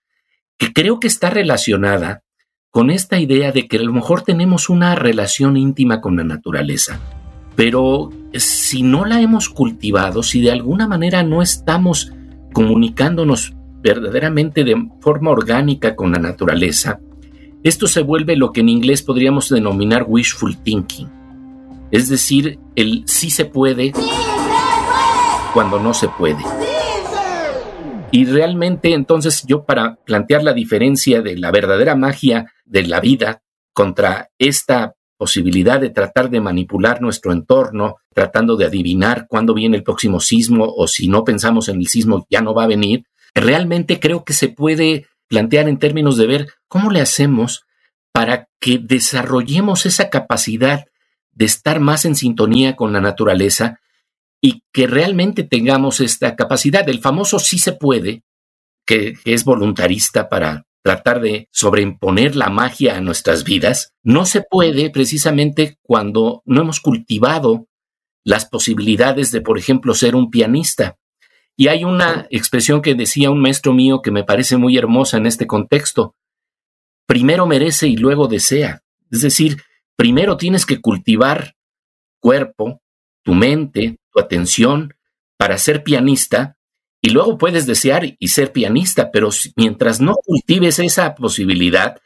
que 0.57 0.73
creo 0.73 0.99
que 0.99 1.09
está 1.09 1.29
relacionada 1.29 2.23
con 2.71 2.91
esta 2.91 3.21
idea 3.21 3.53
de 3.53 3.69
que 3.69 3.77
a 3.77 3.83
lo 3.83 3.93
mejor 3.93 4.23
tenemos 4.23 4.71
una 4.71 4.95
relación 4.95 5.59
íntima 5.59 6.01
con 6.01 6.17
la 6.17 6.25
naturaleza, 6.25 6.99
pero 7.55 8.09
si 8.33 8.83
no 8.83 9.05
la 9.05 9.21
hemos 9.21 9.51
cultivado, 9.51 10.23
si 10.23 10.41
de 10.41 10.53
alguna 10.53 10.89
manera 10.89 11.23
no 11.23 11.43
estamos 11.43 12.13
comunicándonos 12.55 13.55
verdaderamente 13.83 14.65
de 14.65 14.77
forma 15.01 15.31
orgánica 15.31 15.97
con 15.97 16.13
la 16.13 16.19
naturaleza, 16.19 17.01
esto 17.63 17.87
se 17.87 18.03
vuelve 18.03 18.37
lo 18.37 18.53
que 18.53 18.61
en 18.61 18.69
inglés 18.69 19.03
podríamos 19.03 19.49
denominar 19.49 20.05
wishful 20.09 20.57
thinking, 20.63 21.09
es 21.91 22.09
decir, 22.09 22.59
el 22.75 23.03
sí 23.07 23.31
se 23.31 23.45
puede 23.45 23.93
cuando 25.53 25.79
no 25.79 25.95
se 25.95 26.09
puede. 26.09 26.43
Y 28.11 28.27
realmente 28.27 28.93
entonces 28.93 29.45
yo 29.47 29.65
para 29.65 29.97
plantear 30.05 30.43
la 30.43 30.53
diferencia 30.53 31.23
de 31.23 31.37
la 31.37 31.51
verdadera 31.51 31.95
magia 31.95 32.53
de 32.65 32.87
la 32.87 33.01
vida 33.01 33.43
contra 33.73 34.31
esta 34.39 34.95
posibilidad 35.17 35.81
de 35.81 35.91
tratar 35.91 36.31
de 36.31 36.41
manipular 36.41 37.01
nuestro 37.01 37.33
entorno, 37.33 37.97
tratando 38.13 38.57
de 38.57 38.67
adivinar 38.67 39.27
cuándo 39.29 39.55
viene 39.55 39.77
el 39.77 39.83
próximo 39.83 40.21
sismo 40.21 40.67
o 40.77 40.89
si 40.89 41.09
no 41.09 41.25
pensamos 41.25 41.69
en 41.69 41.77
el 41.77 41.87
sismo 41.87 42.27
ya 42.29 42.43
no 42.43 42.55
va 42.55 42.65
a 42.65 42.67
venir, 42.69 43.05
realmente 43.35 44.01
creo 44.01 44.25
que 44.25 44.33
se 44.33 44.49
puede 44.49 45.07
plantear 45.29 45.69
en 45.69 45.79
términos 45.79 46.17
de 46.17 46.27
ver 46.27 46.49
cómo 46.69 46.91
le 46.91 47.01
hacemos 47.01 47.65
para 48.13 48.49
que 48.61 48.79
desarrollemos 48.79 49.87
esa 49.87 50.11
capacidad 50.11 50.85
de 51.33 51.45
estar 51.47 51.81
más 51.81 52.05
en 52.05 52.15
sintonía 52.15 52.77
con 52.77 52.93
la 52.93 53.01
naturaleza 53.01 53.81
y 54.41 54.63
que 54.73 54.87
realmente 54.87 55.45
tengamos 55.45 56.01
esta 56.01 56.37
capacidad. 56.37 56.87
El 56.89 57.01
famoso 57.01 57.39
sí 57.39 57.59
se 57.59 57.73
puede, 57.73 58.23
que, 58.85 59.15
es 59.25 59.45
voluntarista 59.45 60.29
para 60.29 60.67
tratar 60.83 61.21
de 61.21 61.49
sobreimponer 61.53 62.35
la 62.35 62.51
magia 62.51 62.97
a 62.97 63.01
nuestras 63.01 63.45
vidas, 63.45 63.95
no 64.03 64.27
se 64.27 64.43
puede 64.43 64.91
precisamente 64.91 65.79
cuando 65.81 66.43
no 66.45 66.63
hemos 66.63 66.81
cultivado 66.81 67.69
las 68.25 68.47
posibilidades 68.47 69.31
de, 69.31 69.41
por 69.41 69.59
ejemplo, 69.59 69.95
ser 69.95 70.17
un 70.17 70.29
pianista. 70.29 70.99
Y 71.57 71.69
hay 71.69 71.85
una 71.85 72.27
expresión 72.31 72.83
que 72.83 72.95
decía 72.95 73.31
un 73.31 73.41
maestro 73.41 73.73
mío 73.73 74.01
que 74.03 74.11
me 74.11 74.25
parece 74.25 74.57
muy 74.57 74.77
hermosa 74.77 75.19
en 75.19 75.27
este 75.27 75.47
contexto. 75.47 76.15
Primero 77.07 77.47
merece 77.47 77.89
y 77.89 77.97
luego 77.97 78.27
desea. 78.27 78.83
Es 79.11 79.21
decir, 79.21 79.63
primero 79.97 80.37
tienes 80.37 80.65
que 80.65 80.81
cultivar 80.81 81.55
cuerpo, 82.21 82.81
tu 83.23 83.35
mente, 83.35 83.99
tu 84.11 84.21
atención 84.21 84.95
para 85.37 85.59
ser 85.59 85.83
pianista 85.83 86.57
y 87.03 87.11
luego 87.11 87.37
puedes 87.37 87.67
desear 87.67 88.17
y 88.19 88.29
ser 88.29 88.53
pianista, 88.53 89.11
pero 89.11 89.31
mientras 89.57 90.01
no 90.01 90.15
cultives 90.25 90.79
esa 90.79 91.17
posibilidad, 91.17 92.01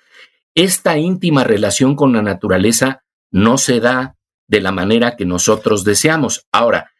esta 0.54 0.96
íntima 0.96 1.44
relación 1.44 1.96
con 1.96 2.14
la 2.14 2.22
naturaleza 2.22 3.04
no 3.30 3.58
se 3.58 3.78
da 3.78 4.16
de 4.48 4.62
la 4.62 4.72
manera 4.72 5.14
que 5.16 5.26
nosotros 5.26 5.84
deseamos. 5.84 6.46
Ahora, 6.50 6.92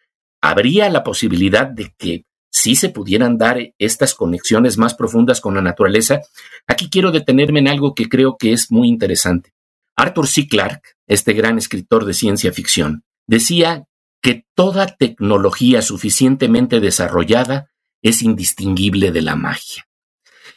habría 0.42 0.90
la 0.90 1.02
posibilidad 1.02 1.66
de 1.66 1.94
que 1.96 2.25
si 2.56 2.74
se 2.74 2.88
pudieran 2.88 3.36
dar 3.36 3.74
estas 3.76 4.14
conexiones 4.14 4.78
más 4.78 4.94
profundas 4.94 5.42
con 5.42 5.54
la 5.56 5.60
naturaleza, 5.60 6.22
aquí 6.66 6.88
quiero 6.88 7.12
detenerme 7.12 7.58
en 7.58 7.68
algo 7.68 7.94
que 7.94 8.08
creo 8.08 8.38
que 8.38 8.54
es 8.54 8.72
muy 8.72 8.88
interesante. 8.88 9.52
Arthur 9.94 10.26
C. 10.26 10.48
Clarke, 10.48 10.94
este 11.06 11.34
gran 11.34 11.58
escritor 11.58 12.06
de 12.06 12.14
ciencia 12.14 12.54
ficción, 12.54 13.04
decía 13.26 13.84
que 14.22 14.46
toda 14.54 14.86
tecnología 14.86 15.82
suficientemente 15.82 16.80
desarrollada 16.80 17.68
es 18.00 18.22
indistinguible 18.22 19.12
de 19.12 19.20
la 19.20 19.36
magia. 19.36 19.86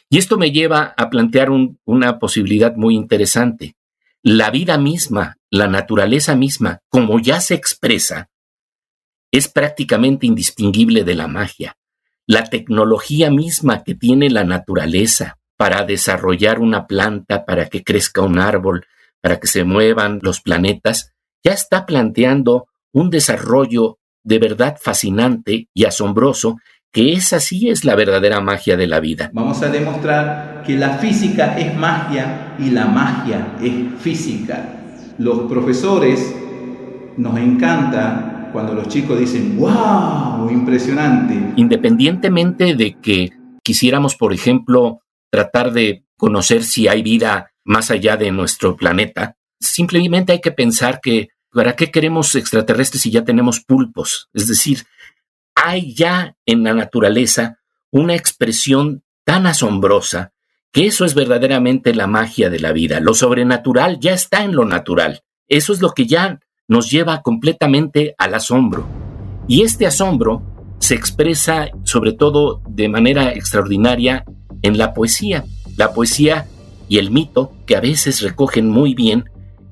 Y 0.08 0.16
esto 0.16 0.38
me 0.38 0.52
lleva 0.52 0.94
a 0.96 1.10
plantear 1.10 1.50
una 1.84 2.18
posibilidad 2.18 2.74
muy 2.76 2.94
interesante. 2.94 3.74
La 4.22 4.50
vida 4.50 4.78
misma, 4.78 5.36
la 5.50 5.68
naturaleza 5.68 6.34
misma, 6.34 6.78
como 6.88 7.20
ya 7.20 7.42
se 7.42 7.52
expresa, 7.52 8.30
es 9.30 9.48
prácticamente 9.48 10.26
indistinguible 10.26 11.04
de 11.04 11.14
la 11.14 11.28
magia 11.28 11.76
la 12.30 12.44
tecnología 12.44 13.28
misma 13.28 13.82
que 13.82 13.96
tiene 13.96 14.30
la 14.30 14.44
naturaleza 14.44 15.38
para 15.56 15.84
desarrollar 15.84 16.60
una 16.60 16.86
planta, 16.86 17.44
para 17.44 17.66
que 17.66 17.82
crezca 17.82 18.22
un 18.22 18.38
árbol, 18.38 18.86
para 19.20 19.40
que 19.40 19.48
se 19.48 19.64
muevan 19.64 20.20
los 20.22 20.40
planetas, 20.40 21.12
ya 21.44 21.50
está 21.50 21.86
planteando 21.86 22.68
un 22.92 23.10
desarrollo 23.10 23.98
de 24.22 24.38
verdad 24.38 24.76
fascinante 24.80 25.66
y 25.74 25.84
asombroso 25.86 26.58
que 26.92 27.14
esa 27.14 27.40
sí 27.40 27.68
es 27.68 27.84
la 27.84 27.96
verdadera 27.96 28.40
magia 28.40 28.76
de 28.76 28.86
la 28.86 29.00
vida. 29.00 29.32
Vamos 29.34 29.60
a 29.62 29.68
demostrar 29.68 30.62
que 30.64 30.76
la 30.76 30.98
física 30.98 31.58
es 31.58 31.76
magia 31.76 32.54
y 32.60 32.70
la 32.70 32.86
magia 32.86 33.56
es 33.60 34.00
física. 34.00 34.76
Los 35.18 35.50
profesores 35.50 36.32
nos 37.16 37.36
encanta 37.38 38.39
cuando 38.52 38.74
los 38.74 38.88
chicos 38.88 39.18
dicen, 39.18 39.56
wow, 39.58 40.48
impresionante. 40.50 41.54
Independientemente 41.56 42.74
de 42.74 42.98
que 43.00 43.30
quisiéramos, 43.62 44.16
por 44.16 44.32
ejemplo, 44.32 45.00
tratar 45.30 45.72
de 45.72 46.04
conocer 46.16 46.64
si 46.64 46.88
hay 46.88 47.02
vida 47.02 47.52
más 47.64 47.90
allá 47.90 48.16
de 48.16 48.30
nuestro 48.32 48.76
planeta, 48.76 49.36
simplemente 49.58 50.32
hay 50.32 50.40
que 50.40 50.52
pensar 50.52 51.00
que 51.00 51.28
¿para 51.52 51.76
qué 51.76 51.90
queremos 51.90 52.34
extraterrestres 52.34 53.02
si 53.02 53.10
ya 53.10 53.24
tenemos 53.24 53.60
pulpos? 53.60 54.28
Es 54.32 54.46
decir, 54.46 54.84
hay 55.54 55.94
ya 55.94 56.36
en 56.46 56.62
la 56.62 56.74
naturaleza 56.74 57.58
una 57.90 58.14
expresión 58.14 59.02
tan 59.24 59.46
asombrosa 59.46 60.32
que 60.72 60.86
eso 60.86 61.04
es 61.04 61.14
verdaderamente 61.14 61.94
la 61.94 62.06
magia 62.06 62.48
de 62.50 62.60
la 62.60 62.72
vida. 62.72 63.00
Lo 63.00 63.14
sobrenatural 63.14 63.98
ya 63.98 64.12
está 64.12 64.44
en 64.44 64.54
lo 64.54 64.64
natural. 64.64 65.22
Eso 65.48 65.72
es 65.72 65.80
lo 65.80 65.92
que 65.92 66.06
ya 66.06 66.38
nos 66.70 66.88
lleva 66.88 67.20
completamente 67.22 68.14
al 68.16 68.32
asombro. 68.32 68.86
Y 69.48 69.62
este 69.62 69.88
asombro 69.88 70.40
se 70.78 70.94
expresa 70.94 71.66
sobre 71.82 72.12
todo 72.12 72.62
de 72.68 72.88
manera 72.88 73.32
extraordinaria 73.32 74.24
en 74.62 74.78
la 74.78 74.94
poesía. 74.94 75.44
La 75.76 75.92
poesía 75.92 76.46
y 76.88 76.98
el 76.98 77.10
mito 77.10 77.52
que 77.66 77.74
a 77.74 77.80
veces 77.80 78.22
recogen 78.22 78.70
muy 78.70 78.94
bien 78.94 79.24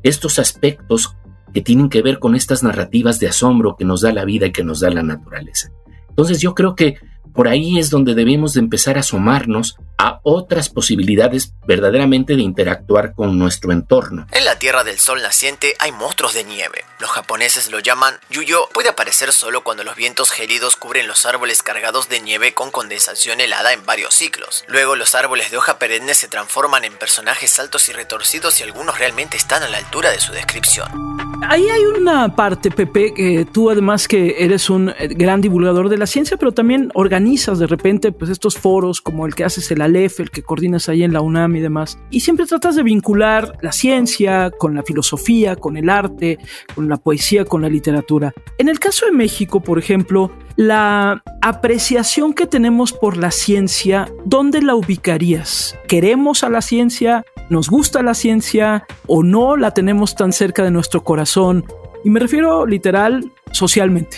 estos 0.02 0.40
aspectos 0.40 1.14
que 1.55 1.62
tienen 1.62 1.88
que 1.88 2.02
ver 2.02 2.19
con 2.19 2.35
estas 2.35 2.64
narrativas 2.64 3.21
de 3.21 3.28
asombro 3.28 3.76
que 3.76 3.85
nos 3.85 4.00
da 4.00 4.12
la 4.12 4.25
vida 4.25 4.47
y 4.47 4.52
que 4.52 4.64
nos 4.64 4.81
da 4.81 4.90
la 4.90 5.05
naturaleza. 5.05 5.71
Entonces 6.09 6.40
yo 6.40 6.52
creo 6.52 6.75
que 6.75 6.97
por 7.33 7.47
ahí 7.47 7.78
es 7.78 7.90
donde 7.90 8.17
debemos 8.17 8.55
de 8.55 8.61
empezar 8.61 8.97
a 8.97 9.00
asomarnos 9.00 9.76
a 9.99 10.21
otras 10.23 10.69
posibilidades 10.69 11.52
verdaderamente 11.67 12.37
de 12.37 12.43
interactuar 12.43 13.14
con 13.14 13.38
nuestro 13.38 13.73
entorno. 13.73 14.26
En 14.33 14.45
la 14.45 14.59
Tierra 14.59 14.85
del 14.85 14.99
Sol 14.99 15.21
naciente 15.23 15.75
hay 15.81 15.93
monstruos 15.93 16.35
de 16.35 16.45
nieve. 16.45 16.85
Los 17.00 17.11
japoneses 17.11 17.71
lo 17.71 17.81
llaman 17.81 18.19
yuyo. 18.31 18.69
Puede 18.73 18.88
aparecer 18.88 19.33
solo 19.33 19.62
cuando 19.64 19.85
los 19.85 19.97
vientos 19.97 20.31
gélidos 20.31 20.76
cubren 20.76 21.09
los 21.09 21.26
árboles 21.26 21.62
cargados 21.62 22.09
de 22.09 22.21
nieve 22.21 22.55
con 22.55 22.71
condensación 22.71 23.40
helada 23.40 23.73
en 23.73 23.85
varios 23.85 24.14
ciclos. 24.14 24.64
Luego 24.69 24.97
los 24.97 25.14
árboles 25.14 25.50
de 25.50 25.57
hoja 25.57 25.78
perenne 25.78 26.14
se 26.14 26.28
transforman 26.28 26.85
en 26.85 26.97
personajes 26.97 27.59
altos 27.59 27.88
y 27.88 27.93
retorcidos 27.93 28.61
y 28.61 28.62
algunos 28.62 28.99
realmente 28.99 29.37
están 29.37 29.62
a 29.62 29.69
la 29.69 29.78
altura 29.78 30.11
de 30.11 30.21
su 30.21 30.33
descripción. 30.33 30.88
Ahí 31.43 31.69
hay 31.69 31.85
una 31.85 32.35
parte, 32.35 32.71
Pepe, 32.71 33.14
que 33.14 33.47
tú 33.50 33.71
además 33.71 34.09
que 34.09 34.37
eres 34.38 34.69
un 34.69 34.90
eh, 34.90 35.09
gran 35.09 35.40
divulgador 35.40 35.88
de 35.88 35.97
la 35.97 36.07
ciencia, 36.07 36.37
pero 36.37 36.52
también 36.52 36.90
organizas 36.95 37.59
de 37.59 37.67
repente 37.67 38.12
pues 38.12 38.31
estos 38.31 38.59
foros 38.59 39.00
como 39.00 39.25
el 39.25 39.35
que 39.35 39.45
haces 39.45 39.71
el 39.71 39.81
Aleph, 39.88 40.21
el 40.21 40.30
que 40.30 40.42
coordinas 40.42 40.88
ahí 40.88 41.02
en 41.02 41.12
la 41.12 41.21
UNAM 41.21 41.57
y 41.57 41.61
demás. 41.61 41.99
Y 42.11 42.21
siempre 42.21 42.47
tratas 42.47 42.76
de 42.76 42.83
vincular 42.83 43.52
la 43.61 43.73
ciencia 43.73 44.50
con 44.50 44.75
la 44.75 44.83
filosofía, 44.83 45.57
con 45.57 45.76
el 45.76 45.90
arte, 45.90 46.38
con 46.75 46.88
la 46.88 46.97
poesía, 46.97 47.45
con 47.45 47.62
la 47.62 47.68
literatura. 47.68 48.33
En 48.59 48.68
el 48.68 48.78
caso 48.78 49.07
de 49.07 49.12
México, 49.12 49.61
por 49.61 49.78
ejemplo, 49.78 50.30
la 50.57 51.23
apreciación 51.40 52.33
que 52.33 52.47
tenemos 52.47 52.92
por 52.92 53.16
la 53.16 53.30
ciencia, 53.30 54.09
¿dónde 54.25 54.62
la 54.62 54.75
ubicarías? 54.75 55.76
¿Queremos 55.87 56.45
a 56.45 56.50
la 56.50 56.62
ciencia? 56.62 57.25
¿Nos 57.49 57.68
gusta 57.71 58.02
la 58.02 58.14
ciencia? 58.14 58.87
¿O 59.07 59.23
no 59.23 59.57
la 59.57 59.73
tenemos 59.73 60.14
tan 60.14 60.33
cerca 60.33 60.62
de 60.64 60.71
nuestro 60.71 61.04
corazón? 61.04 61.64
Y 62.04 62.11
me 62.11 62.21
refiero 62.21 62.66
literal, 62.66 63.33
socialmente. 63.52 64.16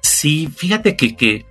Sí, 0.00 0.48
fíjate 0.54 0.96
que, 0.96 1.16
que 1.16 1.44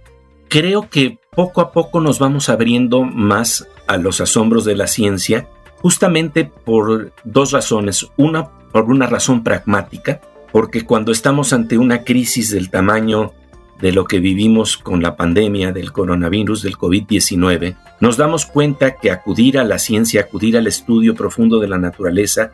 creo 0.50 0.90
que 0.90 1.20
poco 1.36 1.62
a 1.62 1.72
poco 1.72 2.00
nos 2.00 2.20
vamos 2.20 2.50
abriendo 2.50 3.04
más 3.04 3.68
a 3.88 3.98
los 3.98 4.22
asombros 4.22 4.66
de 4.66 4.76
la 4.76 4.88
ciencia, 4.88 5.48
justamente 5.82 6.46
por 6.46 7.14
dos 7.24 7.52
razones. 7.52 8.08
Una, 8.18 8.50
por 8.72 8.86
una 8.86 9.08
razón 9.08 9.44
pragmática, 9.44 10.22
porque 10.52 10.84
cuando 10.86 11.12
estamos 11.12 11.54
ante 11.54 11.78
una 11.78 12.04
crisis 12.04 12.52
del 12.52 12.70
tamaño 12.70 13.34
de 13.80 13.92
lo 13.92 14.06
que 14.06 14.20
vivimos 14.20 14.78
con 14.78 15.04
la 15.04 15.16
pandemia 15.16 15.72
del 15.72 15.92
coronavirus 15.92 16.64
del 16.64 16.78
COVID-19, 16.78 17.76
nos 18.00 18.18
damos 18.18 18.46
cuenta 18.46 18.96
que 18.96 19.12
acudir 19.12 19.60
a 19.60 19.64
la 19.64 19.78
ciencia, 19.78 20.22
acudir 20.22 20.58
al 20.58 20.68
estudio 20.68 21.14
profundo 21.16 21.60
de 21.60 21.68
la 21.68 21.78
naturaleza 21.78 22.52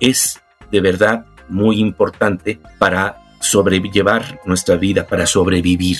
es 0.00 0.40
de 0.70 0.80
verdad 0.80 1.26
muy 1.48 1.80
importante 1.80 2.60
para 2.78 3.22
sobrellevar 3.40 4.40
nuestra 4.44 4.76
vida, 4.76 5.06
para 5.06 5.26
sobrevivir. 5.26 5.98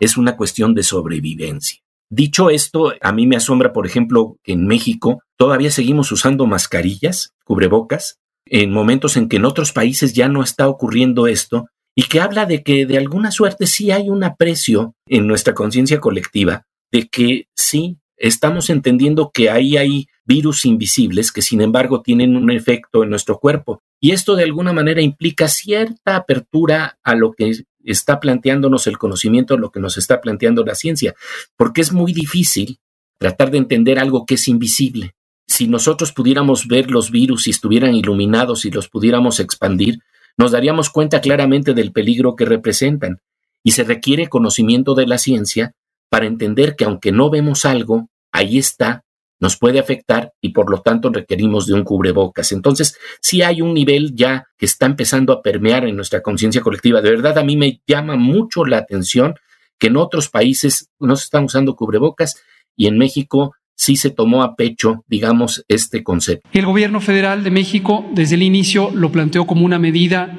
Es 0.00 0.16
una 0.16 0.36
cuestión 0.36 0.74
de 0.74 0.82
sobrevivencia. 0.82 1.80
Dicho 2.08 2.50
esto, 2.50 2.92
a 3.00 3.12
mí 3.12 3.26
me 3.26 3.36
asombra, 3.36 3.72
por 3.72 3.86
ejemplo, 3.86 4.36
que 4.44 4.52
en 4.52 4.66
México 4.66 5.22
todavía 5.36 5.70
seguimos 5.70 6.12
usando 6.12 6.46
mascarillas, 6.46 7.34
cubrebocas, 7.44 8.18
en 8.46 8.70
momentos 8.70 9.16
en 9.16 9.28
que 9.28 9.36
en 9.36 9.44
otros 9.44 9.72
países 9.72 10.14
ya 10.14 10.28
no 10.28 10.42
está 10.42 10.68
ocurriendo 10.68 11.26
esto 11.26 11.66
y 11.96 12.04
que 12.04 12.20
habla 12.20 12.46
de 12.46 12.62
que 12.62 12.86
de 12.86 12.98
alguna 12.98 13.32
suerte 13.32 13.66
sí 13.66 13.90
hay 13.90 14.08
un 14.08 14.22
aprecio 14.22 14.94
en 15.08 15.26
nuestra 15.26 15.54
conciencia 15.54 15.98
colectiva 15.98 16.64
de 16.92 17.08
que 17.08 17.48
sí 17.54 17.98
estamos 18.16 18.70
entendiendo 18.70 19.30
que 19.32 19.50
ahí 19.50 19.76
hay 19.76 20.06
virus 20.24 20.64
invisibles 20.64 21.32
que 21.32 21.42
sin 21.42 21.60
embargo 21.60 22.02
tienen 22.02 22.36
un 22.36 22.50
efecto 22.50 23.02
en 23.02 23.10
nuestro 23.10 23.38
cuerpo. 23.38 23.80
Y 24.00 24.12
esto 24.12 24.36
de 24.36 24.44
alguna 24.44 24.72
manera 24.72 25.00
implica 25.00 25.48
cierta 25.48 26.16
apertura 26.16 26.98
a 27.02 27.14
lo 27.14 27.32
que 27.32 27.52
está 27.86 28.20
planteándonos 28.20 28.86
el 28.86 28.98
conocimiento, 28.98 29.56
lo 29.56 29.70
que 29.70 29.80
nos 29.80 29.96
está 29.96 30.20
planteando 30.20 30.64
la 30.64 30.74
ciencia, 30.74 31.14
porque 31.56 31.80
es 31.80 31.92
muy 31.92 32.12
difícil 32.12 32.78
tratar 33.18 33.50
de 33.50 33.58
entender 33.58 33.98
algo 33.98 34.26
que 34.26 34.34
es 34.34 34.48
invisible. 34.48 35.14
Si 35.46 35.68
nosotros 35.68 36.12
pudiéramos 36.12 36.66
ver 36.66 36.90
los 36.90 37.10
virus 37.10 37.46
y 37.46 37.50
estuvieran 37.50 37.94
iluminados 37.94 38.64
y 38.64 38.70
los 38.70 38.88
pudiéramos 38.88 39.40
expandir, 39.40 40.00
nos 40.36 40.52
daríamos 40.52 40.90
cuenta 40.90 41.20
claramente 41.20 41.72
del 41.72 41.92
peligro 41.92 42.36
que 42.36 42.44
representan, 42.44 43.20
y 43.66 43.72
se 43.72 43.82
requiere 43.82 44.28
conocimiento 44.28 44.94
de 44.94 45.08
la 45.08 45.18
ciencia 45.18 45.74
para 46.08 46.26
entender 46.26 46.76
que 46.76 46.84
aunque 46.84 47.10
no 47.10 47.30
vemos 47.30 47.64
algo, 47.64 48.08
ahí 48.30 48.58
está, 48.58 49.02
nos 49.40 49.56
puede 49.56 49.78
afectar 49.78 50.32
y 50.40 50.50
por 50.50 50.70
lo 50.70 50.80
tanto 50.80 51.10
requerimos 51.10 51.66
de 51.66 51.74
un 51.74 51.84
cubrebocas. 51.84 52.52
Entonces, 52.52 52.96
sí 53.20 53.42
hay 53.42 53.60
un 53.60 53.74
nivel 53.74 54.14
ya 54.14 54.46
que 54.56 54.66
está 54.66 54.86
empezando 54.86 55.32
a 55.32 55.42
permear 55.42 55.84
en 55.86 55.96
nuestra 55.96 56.22
conciencia 56.22 56.62
colectiva. 56.62 57.02
De 57.02 57.10
verdad, 57.10 57.38
a 57.38 57.44
mí 57.44 57.56
me 57.56 57.80
llama 57.86 58.16
mucho 58.16 58.64
la 58.64 58.78
atención 58.78 59.34
que 59.78 59.88
en 59.88 59.96
otros 59.96 60.28
países 60.28 60.90
no 60.98 61.16
se 61.16 61.24
están 61.24 61.44
usando 61.44 61.76
cubrebocas 61.76 62.42
y 62.76 62.86
en 62.86 62.98
México 62.98 63.54
sí 63.74 63.96
se 63.96 64.10
tomó 64.10 64.42
a 64.42 64.56
pecho, 64.56 65.04
digamos, 65.06 65.64
este 65.68 66.02
concepto. 66.02 66.48
El 66.52 66.64
gobierno 66.64 67.00
federal 67.00 67.44
de 67.44 67.50
México 67.50 68.06
desde 68.14 68.36
el 68.36 68.42
inicio 68.42 68.90
lo 68.94 69.12
planteó 69.12 69.46
como 69.46 69.66
una 69.66 69.78
medida 69.78 70.34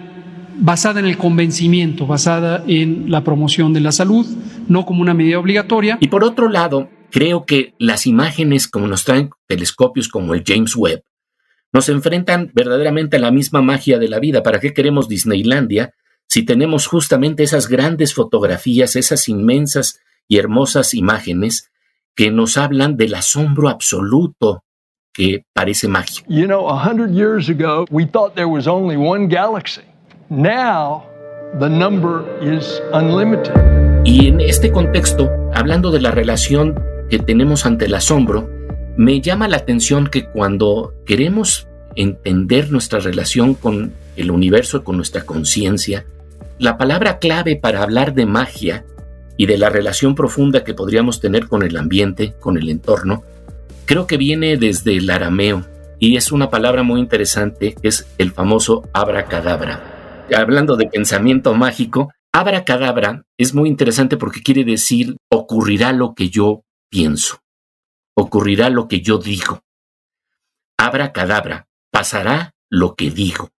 basada 0.59 0.99
en 0.99 1.05
el 1.05 1.17
convencimiento, 1.17 2.07
basada 2.07 2.63
en 2.67 3.11
la 3.11 3.23
promoción 3.23 3.73
de 3.73 3.81
la 3.81 3.91
salud, 3.91 4.25
no 4.67 4.85
como 4.85 5.01
una 5.01 5.13
medida 5.13 5.37
obligatoria. 5.37 5.99
Y 6.01 6.07
por 6.07 6.23
otro 6.23 6.49
lado, 6.49 6.89
creo 7.11 7.45
que 7.45 7.73
las 7.79 8.05
imágenes 8.05 8.67
como 8.67 8.87
nos 8.87 9.05
traen 9.05 9.29
telescopios 9.47 10.07
como 10.07 10.33
el 10.33 10.43
James 10.45 10.75
Webb, 10.75 11.03
nos 11.73 11.89
enfrentan 11.89 12.51
verdaderamente 12.53 13.17
a 13.17 13.19
la 13.19 13.31
misma 13.31 13.61
magia 13.61 13.99
de 13.99 14.07
la 14.07 14.19
vida. 14.19 14.41
¿Para 14.41 14.59
qué 14.59 14.73
queremos 14.73 15.07
Disneylandia 15.07 15.93
si 16.27 16.43
tenemos 16.43 16.87
justamente 16.87 17.43
esas 17.43 17.67
grandes 17.67 18.13
fotografías, 18.13 18.95
esas 18.95 19.29
inmensas 19.29 19.99
y 20.27 20.37
hermosas 20.37 20.93
imágenes 20.93 21.71
que 22.15 22.31
nos 22.31 22.57
hablan 22.57 22.97
del 22.97 23.15
asombro 23.15 23.69
absoluto 23.69 24.63
que 25.13 25.45
parece 25.53 25.87
mágico. 25.87 26.25
You 26.29 26.45
know, 26.45 26.67
a 26.69 26.75
hundred 26.75 27.11
years 27.11 27.49
ago, 27.49 27.85
we 27.89 28.05
thought 28.05 28.35
there 28.35 28.47
was 28.47 28.67
only 28.67 28.97
one 28.97 29.27
galaxy. 29.27 29.83
Now, 30.29 31.05
the 31.59 31.69
number 31.69 32.23
is 32.41 32.81
unlimited. 32.93 33.53
Y 34.03 34.27
en 34.27 34.41
este 34.41 34.71
contexto, 34.71 35.29
hablando 35.53 35.91
de 35.91 36.01
la 36.01 36.11
relación 36.11 36.75
que 37.09 37.19
tenemos 37.19 37.65
ante 37.65 37.85
el 37.85 37.93
asombro, 37.93 38.49
me 38.97 39.21
llama 39.21 39.47
la 39.47 39.57
atención 39.57 40.07
que 40.07 40.25
cuando 40.25 40.93
queremos 41.05 41.67
entender 41.95 42.71
nuestra 42.71 42.99
relación 42.99 43.53
con 43.53 43.93
el 44.15 44.31
universo, 44.31 44.83
con 44.83 44.97
nuestra 44.97 45.23
conciencia, 45.23 46.05
la 46.59 46.77
palabra 46.77 47.19
clave 47.19 47.55
para 47.55 47.83
hablar 47.83 48.13
de 48.13 48.25
magia 48.25 48.85
y 49.37 49.45
de 49.45 49.57
la 49.57 49.69
relación 49.69 50.15
profunda 50.15 50.63
que 50.63 50.73
podríamos 50.73 51.19
tener 51.19 51.47
con 51.47 51.63
el 51.63 51.77
ambiente, 51.77 52.33
con 52.39 52.57
el 52.57 52.69
entorno, 52.69 53.23
creo 53.85 54.07
que 54.07 54.17
viene 54.17 54.57
desde 54.57 54.97
el 54.97 55.09
arameo 55.09 55.65
y 55.99 56.17
es 56.17 56.31
una 56.31 56.49
palabra 56.49 56.83
muy 56.83 56.99
interesante, 56.99 57.75
es 57.83 58.07
el 58.17 58.31
famoso 58.31 58.89
abracadabra. 58.93 60.25
Hablando 60.35 60.75
de 60.75 60.87
pensamiento 60.87 61.53
mágico, 61.53 62.11
abracadabra 62.33 63.23
es 63.37 63.53
muy 63.53 63.69
interesante 63.69 64.17
porque 64.17 64.41
quiere 64.41 64.63
decir 64.63 65.17
ocurrirá 65.29 65.93
lo 65.93 66.13
que 66.13 66.29
yo 66.29 66.63
pienso, 66.89 67.41
ocurrirá 68.15 68.69
lo 68.69 68.87
que 68.87 69.01
yo 69.01 69.17
digo. 69.17 69.63
Abracadabra, 70.77 71.67
pasará 71.91 72.55
lo 72.69 72.95
que 72.95 73.09
digo. 73.09 73.51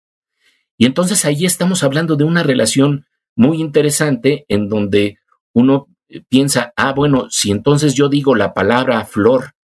Y 0.77 0.87
entonces 0.87 1.25
ahí 1.25 1.45
estamos 1.45 1.83
hablando 1.83 2.17
de 2.17 2.25
una 2.25 2.43
relación 2.43 3.07
muy 3.35 3.61
interesante 3.61 4.45
en 4.49 4.69
donde 4.69 5.19
uno 5.53 5.89
eh, 6.09 6.23
piensa, 6.29 6.73
ah, 6.77 6.93
bueno, 6.93 7.29
si 7.31 7.51
entonces 7.51 7.95
yo 7.95 8.09
digo 8.09 8.35
la 8.35 8.55
palabra 8.55 9.05
flor, 9.05 9.55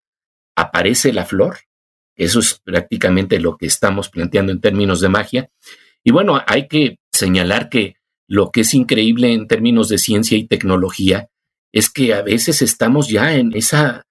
¿aparece 0.57 1.13
la 1.13 1.25
flor? 1.25 1.59
Eso 2.17 2.41
es 2.41 2.61
prácticamente 2.63 3.41
lo 3.41 3.57
que 3.57 3.67
estamos 3.67 4.09
planteando 4.09 4.53
en 4.53 4.61
términos 4.61 5.01
de 5.01 5.09
magia. 5.09 5.51
Y 6.03 6.13
bueno, 6.13 6.41
hay 6.47 6.69
que 6.69 6.99
señalar 7.13 7.69
que 7.69 7.97
lo 8.27 8.51
que 8.51 8.61
es 8.63 8.75
increíble 8.75 9.33
en 9.33 9.49
términos 9.49 9.89
de 9.89 9.99
ciencia 9.99 10.39
y 10.39 10.47
tecnología 10.47 11.29
es 11.75 11.91
que 11.91 12.15
a 12.15 12.23
veces 12.23 12.63
estamos 12.63 13.09
ya 13.09 13.35
en 13.35 13.53
esa 13.53 14.07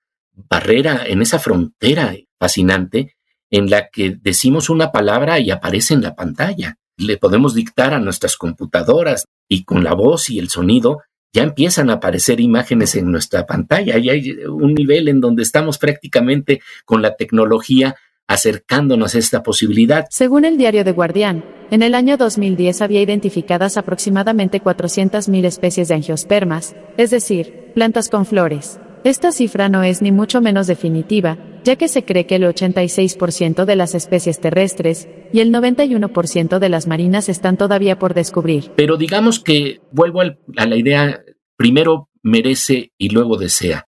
barrera, 0.49 1.05
en 1.07 1.21
esa 1.21 1.39
frontera 1.39 2.13
fascinante 2.37 3.15
en 3.49 3.69
la 3.69 3.87
que 3.87 4.17
decimos 4.21 4.69
una 4.69 4.91
palabra 4.91 5.39
y 5.39 5.49
aparece 5.49 5.93
en 5.93 6.01
la 6.01 6.13
pantalla. 6.13 6.75
Le 6.97 7.15
podemos 7.15 7.55
dictar 7.55 7.93
a 7.93 8.01
nuestras 8.01 8.35
computadoras 8.35 9.23
y 9.47 9.63
con 9.63 9.81
la 9.81 9.93
voz 9.93 10.29
y 10.29 10.39
el 10.39 10.49
sonido 10.49 11.03
ya 11.31 11.43
empiezan 11.43 11.89
a 11.89 11.93
aparecer 11.93 12.41
imágenes 12.41 12.95
en 12.95 13.09
nuestra 13.09 13.45
pantalla 13.45 13.97
y 13.97 14.09
hay 14.09 14.31
un 14.45 14.73
nivel 14.73 15.07
en 15.07 15.21
donde 15.21 15.43
estamos 15.43 15.77
prácticamente 15.77 16.61
con 16.83 17.01
la 17.01 17.15
tecnología 17.15 17.95
acercándonos 18.27 19.15
a 19.15 19.19
esta 19.19 19.43
posibilidad. 19.43 20.05
Según 20.09 20.45
el 20.45 20.57
diario 20.57 20.83
The 20.83 20.91
Guardian, 20.91 21.43
en 21.71 21.81
el 21.81 21.95
año 21.95 22.17
2010 22.17 22.81
había 22.81 23.01
identificadas 23.01 23.77
aproximadamente 23.77 24.61
400.000 24.61 25.45
especies 25.45 25.87
de 25.87 25.95
angiospermas, 25.95 26.75
es 26.97 27.11
decir, 27.11 27.71
plantas 27.73 28.09
con 28.09 28.25
flores. 28.25 28.79
Esta 29.03 29.31
cifra 29.31 29.69
no 29.69 29.83
es 29.83 30.01
ni 30.01 30.11
mucho 30.11 30.39
menos 30.39 30.67
definitiva, 30.67 31.37
ya 31.63 31.75
que 31.75 31.87
se 31.87 32.05
cree 32.05 32.25
que 32.25 32.35
el 32.35 32.43
86% 32.43 33.65
de 33.65 33.75
las 33.75 33.95
especies 33.95 34.39
terrestres 34.39 35.07
y 35.33 35.39
el 35.39 35.51
91% 35.51 36.59
de 36.59 36.69
las 36.69 36.87
marinas 36.87 37.29
están 37.29 37.57
todavía 37.57 37.99
por 37.99 38.13
descubrir. 38.13 38.71
Pero 38.75 38.97
digamos 38.97 39.39
que 39.39 39.81
vuelvo 39.91 40.21
a 40.21 40.65
la 40.65 40.75
idea, 40.75 41.21
primero 41.57 42.09
merece 42.21 42.91
y 42.97 43.09
luego 43.09 43.37
desea. 43.37 43.87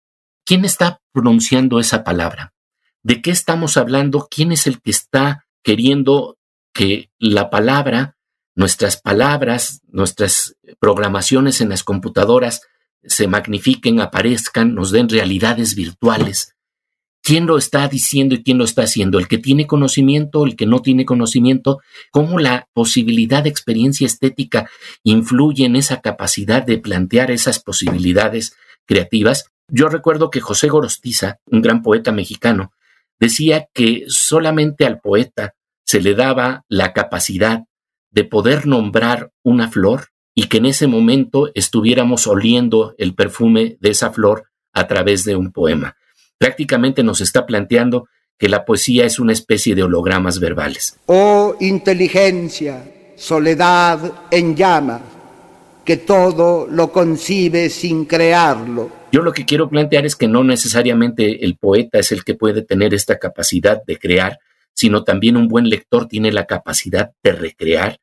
¿Quién 0.45 0.65
está 0.65 1.01
pronunciando 1.13 1.79
esa 1.79 2.03
palabra? 2.03 2.50
¿De 3.03 3.21
qué 3.21 3.31
estamos 3.31 3.77
hablando? 3.77 4.27
¿Quién 4.29 4.51
es 4.51 4.67
el 4.67 4.81
que 4.81 4.91
está 4.91 5.45
queriendo 5.63 6.37
que 6.73 7.09
la 7.17 7.49
palabra, 7.49 8.15
nuestras 8.55 8.97
palabras, 8.97 9.81
nuestras 9.87 10.55
programaciones 10.79 11.61
en 11.61 11.69
las 11.69 11.83
computadoras 11.83 12.61
se 13.03 13.27
magnifiquen, 13.27 13.99
aparezcan, 13.99 14.75
nos 14.75 14.91
den 14.91 15.09
realidades 15.09 15.75
virtuales? 15.75 16.55
¿Quién 17.23 17.45
lo 17.45 17.57
está 17.57 17.87
diciendo 17.87 18.33
y 18.35 18.43
quién 18.43 18.57
lo 18.57 18.65
está 18.65 18.83
haciendo? 18.83 19.19
¿El 19.19 19.27
que 19.27 19.37
tiene 19.37 19.67
conocimiento, 19.67 20.43
el 20.43 20.55
que 20.55 20.65
no 20.65 20.81
tiene 20.81 21.05
conocimiento? 21.05 21.79
¿Cómo 22.11 22.39
la 22.39 22.67
posibilidad 22.73 23.43
de 23.43 23.49
experiencia 23.49 24.07
estética 24.07 24.69
influye 25.03 25.65
en 25.65 25.75
esa 25.75 26.01
capacidad 26.01 26.63
de 26.63 26.79
plantear 26.79 27.29
esas 27.29 27.59
posibilidades 27.59 28.55
creativas? 28.85 29.45
Yo 29.67 29.87
recuerdo 29.87 30.31
que 30.31 30.41
José 30.41 30.67
Gorostiza, 30.67 31.39
un 31.45 31.61
gran 31.61 31.83
poeta 31.83 32.11
mexicano, 32.11 32.73
decía 33.21 33.67
que 33.73 34.03
solamente 34.07 34.85
al 34.85 34.99
poeta 34.99 35.53
se 35.85 36.01
le 36.01 36.15
daba 36.15 36.65
la 36.67 36.91
capacidad 36.91 37.61
de 38.09 38.23
poder 38.25 38.65
nombrar 38.65 39.31
una 39.43 39.69
flor 39.69 40.07
y 40.33 40.47
que 40.47 40.57
en 40.57 40.65
ese 40.65 40.87
momento 40.87 41.51
estuviéramos 41.53 42.25
oliendo 42.27 42.95
el 42.97 43.13
perfume 43.13 43.77
de 43.79 43.91
esa 43.91 44.11
flor 44.11 44.45
a 44.73 44.87
través 44.87 45.23
de 45.23 45.35
un 45.35 45.51
poema. 45.51 45.95
Prácticamente 46.37 47.03
nos 47.03 47.21
está 47.21 47.45
planteando 47.45 48.07
que 48.37 48.49
la 48.49 48.65
poesía 48.65 49.05
es 49.05 49.19
una 49.19 49.33
especie 49.33 49.75
de 49.75 49.83
hologramas 49.83 50.39
verbales. 50.39 50.97
Oh 51.05 51.55
inteligencia, 51.59 53.13
soledad 53.15 53.99
en 54.31 54.55
llama, 54.55 54.99
que 55.85 55.97
todo 55.97 56.65
lo 56.67 56.91
concibe 56.91 57.69
sin 57.69 58.05
crearlo 58.05 59.00
yo 59.11 59.21
lo 59.21 59.33
que 59.33 59.45
quiero 59.45 59.69
plantear 59.69 60.05
es 60.05 60.15
que 60.15 60.27
no 60.27 60.43
necesariamente 60.43 61.43
el 61.43 61.57
poeta 61.57 61.99
es 61.99 62.11
el 62.11 62.23
que 62.23 62.35
puede 62.35 62.61
tener 62.61 62.93
esta 62.93 63.19
capacidad 63.19 63.83
de 63.85 63.97
crear, 63.97 64.39
sino 64.73 65.03
también 65.03 65.37
un 65.37 65.47
buen 65.47 65.69
lector 65.69 66.07
tiene 66.07 66.31
la 66.31 66.45
capacidad 66.45 67.11
de 67.23 67.33
recrear 67.33 67.99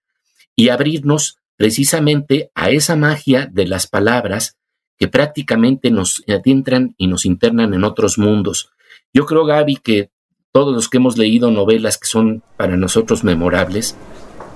y 0.55 0.69
abrirnos 0.69 1.39
precisamente 1.57 2.51
a 2.55 2.71
esa 2.71 2.95
magia 2.95 3.49
de 3.51 3.67
las 3.67 3.87
palabras 3.87 4.57
que 4.99 5.09
prácticamente 5.09 5.91
nos 5.91 6.23
adentran 6.29 6.95
y 6.99 7.07
nos 7.07 7.25
internan 7.25 7.73
en 7.73 7.85
otros 7.85 8.19
mundos. 8.19 8.71
Yo 9.15 9.27
creo, 9.27 9.45
Gaby, 9.45 9.77
que 9.77 10.11
todos 10.53 10.75
los 10.75 10.89
que 10.89 10.99
hemos 10.99 11.17
leído 11.17 11.51
novelas 11.51 11.99
que 11.99 12.07
son 12.07 12.43
para 12.57 12.77
nosotros 12.77 13.25
memorables, 13.25 13.97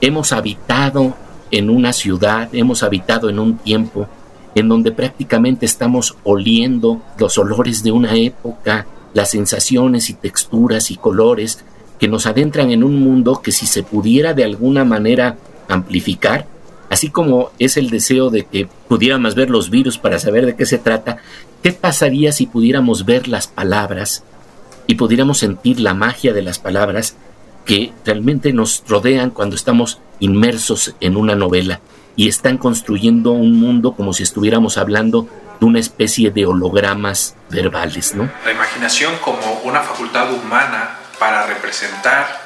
hemos 0.01 0.33
habitado 0.33 1.17
en 1.51 1.71
una 1.71 1.93
ciudad, 1.93 2.49
hemos 2.53 2.83
habitado 2.83 3.31
en 3.31 3.39
un 3.39 3.59
tiempo, 3.59 4.09
en 4.55 4.69
donde 4.69 4.93
prácticamente 4.93 5.67
estamos 5.67 6.17
oliendo 6.25 7.01
los 7.19 7.39
olores 7.39 7.83
de 7.83 7.93
una 7.93 8.15
época, 8.15 8.87
las 9.15 9.31
sensaciones 9.31 10.11
y 10.11 10.15
texturas 10.15 10.91
y 10.91 10.97
colores 10.97 11.65
que 11.99 12.09
nos 12.09 12.27
adentran 12.27 12.71
en 12.71 12.85
un 12.85 12.97
mundo 12.97 13.41
que 13.43 13.53
si 13.53 13.67
se 13.67 13.83
pudiera 13.83 14.35
de 14.35 14.45
alguna 14.45 14.85
manera 14.85 15.37
amplificar, 15.69 16.47
así 16.91 17.09
como 17.09 17.51
es 17.59 17.77
el 17.77 17.91
deseo 17.91 18.29
de 18.29 18.45
que 18.45 18.69
pudiéramos 18.89 19.35
ver 19.35 19.51
los 19.51 19.71
virus 19.71 19.99
para 19.99 20.19
saber 20.19 20.45
de 20.45 20.57
qué 20.57 20.67
se 20.67 20.79
trata, 20.79 21.19
¿qué 21.63 21.73
pasaría 21.73 22.33
si 22.33 22.47
pudiéramos 22.47 23.05
ver 23.05 23.29
las 23.29 23.47
palabras 23.47 24.25
y 24.87 24.97
pudiéramos 24.97 25.39
sentir 25.39 25.81
la 25.81 25.95
magia 25.95 26.33
de 26.33 26.43
las 26.43 26.59
palabras 26.59 27.17
que 27.65 27.93
realmente 28.05 28.53
nos 28.53 28.83
rodean 28.89 29.31
cuando 29.31 29.57
estamos 29.57 30.01
inmersos 30.21 30.95
en 31.01 31.17
una 31.17 31.37
novela? 31.37 31.81
Y 32.17 32.29
están 32.29 32.59
construyendo 32.59 33.33
un 33.33 33.59
mundo 33.59 33.95
como 33.95 34.13
si 34.13 34.23
estuviéramos 34.23 34.77
hablando 34.79 35.29
de 35.61 35.67
una 35.67 35.79
especie 35.79 36.31
de 36.31 36.47
hologramas 36.47 37.35
verbales, 37.49 38.15
¿no? 38.15 38.31
La 38.45 38.53
imaginación 38.53 39.17
como 39.19 39.61
una 39.65 39.81
facultad 39.81 40.33
humana 40.33 40.99
para 41.19 41.47
representar 41.47 42.41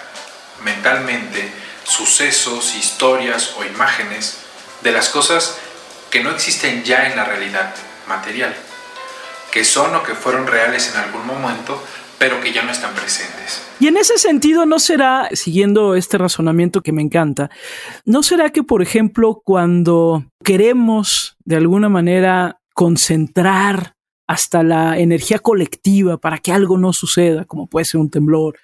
mentalmente 0.64 1.50
sucesos, 1.84 2.74
historias 2.74 3.54
o 3.58 3.64
imágenes 3.64 4.38
de 4.82 4.92
las 4.92 5.08
cosas 5.08 5.56
que 6.10 6.22
no 6.22 6.30
existen 6.30 6.84
ya 6.84 7.06
en 7.06 7.16
la 7.16 7.24
realidad 7.24 7.74
material, 8.08 8.54
que 9.50 9.64
son 9.64 9.94
o 9.94 10.02
que 10.02 10.14
fueron 10.14 10.46
reales 10.46 10.92
en 10.92 11.00
algún 11.00 11.26
momento, 11.26 11.82
pero 12.18 12.40
que 12.40 12.52
ya 12.52 12.62
no 12.62 12.72
están 12.72 12.94
presentes. 12.94 13.62
Y 13.78 13.88
en 13.88 13.96
ese 13.96 14.18
sentido, 14.18 14.64
¿no 14.66 14.78
será, 14.78 15.28
siguiendo 15.32 15.94
este 15.94 16.18
razonamiento 16.18 16.80
que 16.80 16.92
me 16.92 17.02
encanta, 17.02 17.50
¿no 18.04 18.22
será 18.22 18.50
que, 18.50 18.62
por 18.62 18.82
ejemplo, 18.82 19.42
cuando 19.44 20.24
queremos 20.42 21.36
de 21.44 21.56
alguna 21.56 21.88
manera 21.88 22.60
concentrar 22.74 23.96
hasta 24.26 24.62
la 24.62 24.98
energía 24.98 25.38
colectiva 25.38 26.18
para 26.18 26.38
que 26.38 26.50
algo 26.50 26.78
no 26.78 26.92
suceda, 26.92 27.44
como 27.44 27.68
puede 27.68 27.84
ser 27.84 28.00
un 28.00 28.10
temblor, 28.10 28.58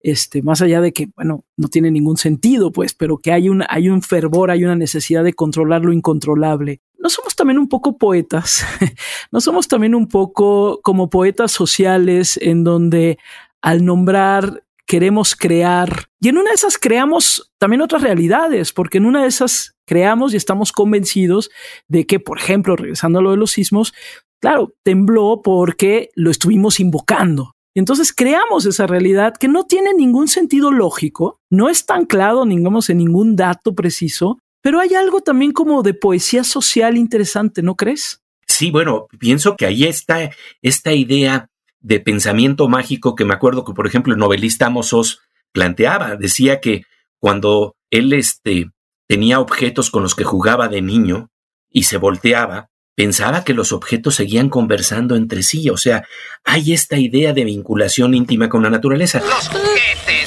este, 0.00 0.42
más 0.42 0.62
allá 0.62 0.80
de 0.80 0.92
que, 0.92 1.08
bueno, 1.16 1.44
no 1.56 1.68
tiene 1.68 1.90
ningún 1.90 2.16
sentido, 2.16 2.70
pues, 2.70 2.94
pero 2.94 3.18
que 3.18 3.32
hay 3.32 3.48
un, 3.48 3.64
hay 3.68 3.88
un 3.88 4.02
fervor, 4.02 4.50
hay 4.50 4.64
una 4.64 4.76
necesidad 4.76 5.24
de 5.24 5.32
controlar 5.32 5.84
lo 5.84 5.92
incontrolable. 5.92 6.80
¿No 6.98 7.08
somos 7.08 7.36
también 7.36 7.58
un 7.58 7.68
poco 7.68 7.96
poetas? 7.96 8.64
¿No 9.32 9.40
somos 9.40 9.68
también 9.68 9.94
un 9.94 10.08
poco 10.08 10.80
como 10.82 11.08
poetas 11.08 11.52
sociales 11.52 12.38
en 12.42 12.64
donde 12.64 13.18
al 13.62 13.84
nombrar 13.84 14.64
queremos 14.86 15.36
crear 15.36 16.08
y 16.20 16.28
en 16.28 16.38
una 16.38 16.50
de 16.50 16.56
esas 16.56 16.78
creamos 16.78 17.52
también 17.58 17.80
otras 17.80 18.02
realidades, 18.02 18.72
porque 18.72 18.98
en 18.98 19.06
una 19.06 19.22
de 19.22 19.28
esas 19.28 19.76
creamos 19.86 20.34
y 20.34 20.36
estamos 20.36 20.72
convencidos 20.72 21.50
de 21.86 22.06
que, 22.06 22.18
por 22.18 22.38
ejemplo, 22.38 22.74
regresando 22.76 23.20
a 23.20 23.22
lo 23.22 23.30
de 23.30 23.36
los 23.36 23.52
sismos, 23.52 23.94
claro, 24.40 24.74
tembló 24.82 25.40
porque 25.42 26.10
lo 26.14 26.30
estuvimos 26.30 26.80
invocando. 26.80 27.54
Entonces 27.74 28.12
creamos 28.12 28.66
esa 28.66 28.88
realidad 28.88 29.34
que 29.38 29.46
no 29.46 29.64
tiene 29.64 29.94
ningún 29.94 30.26
sentido 30.26 30.72
lógico, 30.72 31.40
no 31.50 31.68
está 31.68 31.94
anclado, 31.94 32.44
digamos, 32.44 32.90
en 32.90 32.98
ningún 32.98 33.36
dato 33.36 33.74
preciso, 33.76 34.40
pero 34.68 34.80
hay 34.80 34.94
algo 34.94 35.22
también 35.22 35.52
como 35.52 35.82
de 35.82 35.94
poesía 35.94 36.44
social 36.44 36.98
interesante, 36.98 37.62
¿no 37.62 37.74
crees? 37.74 38.20
Sí, 38.46 38.70
bueno, 38.70 39.06
pienso 39.18 39.56
que 39.56 39.64
ahí 39.64 39.84
está 39.84 40.28
esta 40.60 40.92
idea 40.92 41.48
de 41.80 42.00
pensamiento 42.00 42.68
mágico 42.68 43.14
que 43.14 43.24
me 43.24 43.32
acuerdo 43.32 43.64
que, 43.64 43.72
por 43.72 43.86
ejemplo, 43.86 44.12
el 44.12 44.18
novelista 44.18 44.66
Amos 44.66 45.22
planteaba. 45.52 46.16
Decía 46.16 46.60
que 46.60 46.82
cuando 47.18 47.76
él 47.90 48.12
este, 48.12 48.70
tenía 49.06 49.40
objetos 49.40 49.90
con 49.90 50.02
los 50.02 50.14
que 50.14 50.24
jugaba 50.24 50.68
de 50.68 50.82
niño 50.82 51.30
y 51.70 51.84
se 51.84 51.96
volteaba, 51.96 52.68
pensaba 52.94 53.44
que 53.44 53.54
los 53.54 53.72
objetos 53.72 54.16
seguían 54.16 54.50
conversando 54.50 55.16
entre 55.16 55.44
sí. 55.44 55.70
O 55.70 55.78
sea, 55.78 56.06
hay 56.44 56.74
esta 56.74 56.98
idea 56.98 57.32
de 57.32 57.44
vinculación 57.44 58.12
íntima 58.12 58.50
con 58.50 58.62
la 58.62 58.68
naturaleza. 58.68 59.20
Los 59.20 59.48
juguetes 59.48 60.17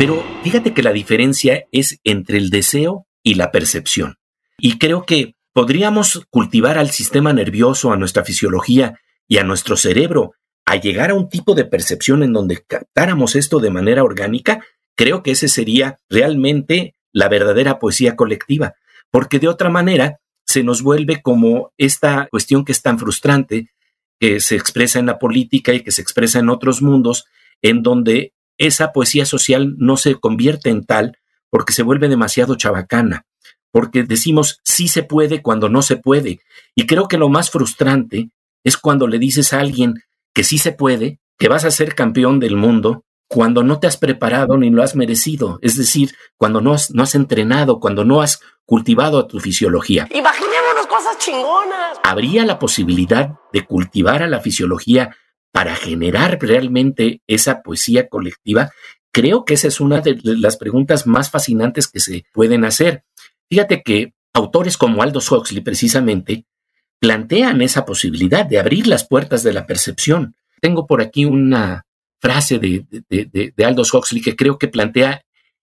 Pero 0.00 0.24
fíjate 0.42 0.72
que 0.72 0.82
la 0.82 0.94
diferencia 0.94 1.66
es 1.72 2.00
entre 2.04 2.38
el 2.38 2.48
deseo 2.48 3.06
y 3.22 3.34
la 3.34 3.52
percepción. 3.52 4.16
Y 4.56 4.78
creo 4.78 5.04
que 5.04 5.34
podríamos 5.52 6.24
cultivar 6.30 6.78
al 6.78 6.88
sistema 6.88 7.34
nervioso, 7.34 7.92
a 7.92 7.98
nuestra 7.98 8.24
fisiología 8.24 8.98
y 9.28 9.36
a 9.36 9.44
nuestro 9.44 9.76
cerebro 9.76 10.32
a 10.64 10.76
llegar 10.76 11.10
a 11.10 11.14
un 11.14 11.28
tipo 11.28 11.54
de 11.54 11.66
percepción 11.66 12.22
en 12.22 12.32
donde 12.32 12.64
captáramos 12.66 13.36
esto 13.36 13.60
de 13.60 13.68
manera 13.68 14.02
orgánica, 14.02 14.64
creo 14.96 15.22
que 15.22 15.32
ese 15.32 15.48
sería 15.48 15.98
realmente 16.08 16.94
la 17.12 17.28
verdadera 17.28 17.78
poesía 17.78 18.16
colectiva, 18.16 18.76
porque 19.10 19.38
de 19.38 19.48
otra 19.48 19.68
manera 19.68 20.16
se 20.46 20.62
nos 20.64 20.80
vuelve 20.80 21.20
como 21.20 21.74
esta 21.76 22.26
cuestión 22.30 22.64
que 22.64 22.72
es 22.72 22.80
tan 22.80 22.98
frustrante, 22.98 23.68
que 24.18 24.40
se 24.40 24.56
expresa 24.56 24.98
en 24.98 25.04
la 25.04 25.18
política 25.18 25.74
y 25.74 25.82
que 25.82 25.92
se 25.92 26.00
expresa 26.00 26.38
en 26.38 26.48
otros 26.48 26.80
mundos, 26.80 27.26
en 27.60 27.82
donde 27.82 28.32
esa 28.60 28.92
poesía 28.92 29.24
social 29.24 29.74
no 29.78 29.96
se 29.96 30.14
convierte 30.16 30.68
en 30.68 30.84
tal 30.84 31.16
porque 31.48 31.72
se 31.72 31.82
vuelve 31.82 32.08
demasiado 32.08 32.56
chabacana, 32.56 33.24
porque 33.72 34.04
decimos 34.04 34.60
sí 34.64 34.86
se 34.86 35.02
puede 35.02 35.42
cuando 35.42 35.68
no 35.68 35.82
se 35.82 35.96
puede. 35.96 36.40
Y 36.74 36.86
creo 36.86 37.08
que 37.08 37.18
lo 37.18 37.30
más 37.30 37.50
frustrante 37.50 38.30
es 38.62 38.76
cuando 38.76 39.08
le 39.08 39.18
dices 39.18 39.54
a 39.54 39.60
alguien 39.60 39.94
que 40.34 40.44
sí 40.44 40.58
se 40.58 40.72
puede, 40.72 41.18
que 41.38 41.48
vas 41.48 41.64
a 41.64 41.70
ser 41.70 41.94
campeón 41.94 42.38
del 42.38 42.54
mundo, 42.54 43.04
cuando 43.28 43.62
no 43.62 43.80
te 43.80 43.86
has 43.86 43.96
preparado 43.96 44.58
ni 44.58 44.70
lo 44.70 44.82
has 44.82 44.94
merecido, 44.94 45.58
es 45.62 45.76
decir, 45.76 46.14
cuando 46.36 46.60
no 46.60 46.74
has, 46.74 46.90
no 46.90 47.02
has 47.02 47.14
entrenado, 47.14 47.80
cuando 47.80 48.04
no 48.04 48.20
has 48.20 48.40
cultivado 48.66 49.18
a 49.18 49.26
tu 49.26 49.40
fisiología. 49.40 50.06
Imaginémonos 50.12 50.86
cosas 50.86 51.16
chingonas. 51.18 51.98
¿Habría 52.04 52.44
la 52.44 52.58
posibilidad 52.58 53.36
de 53.52 53.64
cultivar 53.64 54.22
a 54.22 54.28
la 54.28 54.40
fisiología 54.40 55.16
para 55.52 55.74
generar 55.74 56.38
realmente 56.40 57.22
esa 57.26 57.62
poesía 57.62 58.08
colectiva? 58.08 58.70
Creo 59.12 59.44
que 59.44 59.54
esa 59.54 59.68
es 59.68 59.80
una 59.80 60.00
de 60.00 60.18
las 60.22 60.56
preguntas 60.56 61.06
más 61.06 61.30
fascinantes 61.30 61.88
que 61.88 62.00
se 62.00 62.24
pueden 62.32 62.64
hacer. 62.64 63.04
Fíjate 63.48 63.82
que 63.82 64.14
autores 64.32 64.76
como 64.76 65.02
Aldous 65.02 65.30
Huxley 65.30 65.62
precisamente 65.62 66.44
plantean 67.00 67.62
esa 67.62 67.84
posibilidad 67.84 68.46
de 68.46 68.58
abrir 68.58 68.86
las 68.86 69.06
puertas 69.06 69.42
de 69.42 69.52
la 69.52 69.66
percepción. 69.66 70.36
Tengo 70.60 70.86
por 70.86 71.00
aquí 71.00 71.24
una 71.24 71.86
frase 72.20 72.58
de, 72.58 72.84
de, 73.08 73.52
de, 73.56 73.64
Aldous 73.64 73.92
Huxley 73.92 74.20
que 74.20 74.36
creo 74.36 74.58
que 74.58 74.68
plantea 74.68 75.22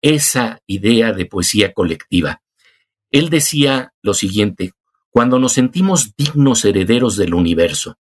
esa 0.02 0.60
idea 0.66 1.12
de 1.12 1.24
poesía 1.24 1.72
colectiva. 1.72 2.42
Él 3.10 3.30
decía 3.30 3.94
lo 4.02 4.12
siguiente, 4.12 4.72
cuando 5.08 5.38
nos 5.38 5.52
sentimos 5.54 6.14
dignos 6.16 6.64
herederos 6.64 7.16
del 7.16 7.32
universo, 7.32 7.96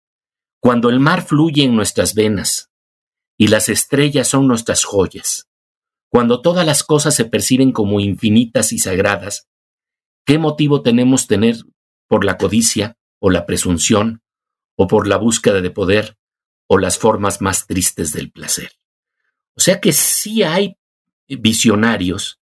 cuando 0.61 0.90
el 0.90 1.01
mar 1.01 1.23
fluye 1.23 1.64
en 1.64 1.77
nuestras 1.77 2.14
venas 2.14 2.71
y 3.37 3.49
las 3.49 3.68
estrellas 3.68 4.29
son 4.29 4.49
nuestras 4.49 4.85
joyas, 4.85 5.49
cuando 6.09 6.40
todas 6.40 6.66
las 6.66 6.83
cosas 6.83 7.14
se 7.14 7.25
perciben 7.25 7.73
como 7.73 8.01
infinitas 8.01 8.73
y 8.73 8.79
sagradas, 8.79 9.49
¿qué 10.25 10.38
motivo 10.38 10.83
tenemos 10.83 11.27
tener 11.27 11.57
por 12.09 12.25
la 12.25 12.38
codicia 12.38 12.97
o 13.21 13.31
la 13.31 13.47
presunción 13.47 14.23
o 14.77 14.87
por 14.87 15.07
la 15.07 15.16
búsqueda 15.16 15.61
de 15.61 15.71
poder 15.71 16.16
o 16.66 16.79
las 16.79 16.99
formas 16.99 17.40
más 17.40 17.66
tristes 17.66 18.12
del 18.12 18.31
placer? 18.31 18.73
O 19.55 19.61
sea 19.61 19.81
que 19.81 19.92
sí 19.92 20.42
hay 20.42 20.77
visionarios 21.29 22.40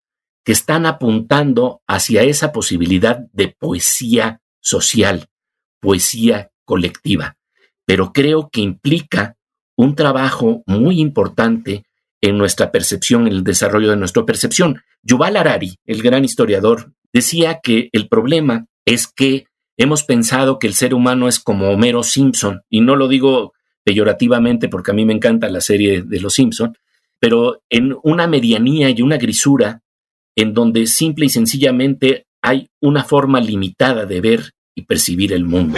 que 0.44 0.52
están 0.52 0.86
apuntando 0.86 1.82
hacia 1.88 2.24
esa 2.24 2.52
posibilidad 2.52 3.20
de 3.32 3.50
poesía 3.50 4.42
social, 4.60 5.30
poesía 5.80 6.52
colectiva, 6.66 7.38
pero 7.86 8.12
creo 8.14 8.50
que 8.52 8.62
implica 8.62 9.36
un 9.76 9.96
trabajo 9.96 10.64
muy 10.66 11.00
importante 11.00 11.84
en 12.22 12.38
nuestra 12.38 12.72
percepción, 12.72 13.28
en 13.28 13.34
el 13.34 13.44
desarrollo 13.44 13.90
de 13.90 13.98
nuestra 13.98 14.26
percepción. 14.26 14.82
Yuval 15.02 15.38
Harari, 15.38 15.76
el 15.86 16.04
gran 16.04 16.24
historiador, 16.24 16.94
decía 17.12 17.60
que 17.62 17.90
el 17.92 18.08
problema 18.08 18.68
es 18.86 19.08
que 19.08 19.46
hemos 19.78 20.04
pensado 20.04 20.60
que 20.60 20.68
el 20.68 20.74
ser 20.74 20.94
humano 20.94 21.28
es 21.28 21.40
como 21.40 21.70
Homero 21.70 22.04
Simpson, 22.04 22.62
y 22.70 22.82
no 22.82 22.96
lo 22.96 23.08
digo 23.08 23.54
peyorativamente 23.84 24.70
porque 24.70 24.92
a 24.92 24.94
mí 24.94 25.06
me 25.06 25.14
encanta 25.14 25.50
la 25.50 25.62
serie 25.62 26.04
de 26.04 26.20
Los 26.20 26.36
Simpson, 26.36 26.78
pero 27.20 27.62
en 27.70 27.96
una 28.04 28.28
medianía 28.28 28.90
y 28.90 29.02
una 29.02 29.18
grisura 29.18 29.82
en 30.36 30.54
donde 30.54 30.88
simple 30.88 31.26
y 31.26 31.30
sencillamente 31.30 32.26
hay 32.42 32.70
una 32.80 33.04
forma 33.04 33.40
limitada 33.40 34.06
de 34.06 34.22
ver 34.22 34.52
y 34.76 34.84
percibir 34.84 35.34
el 35.34 35.46
mundo. 35.46 35.78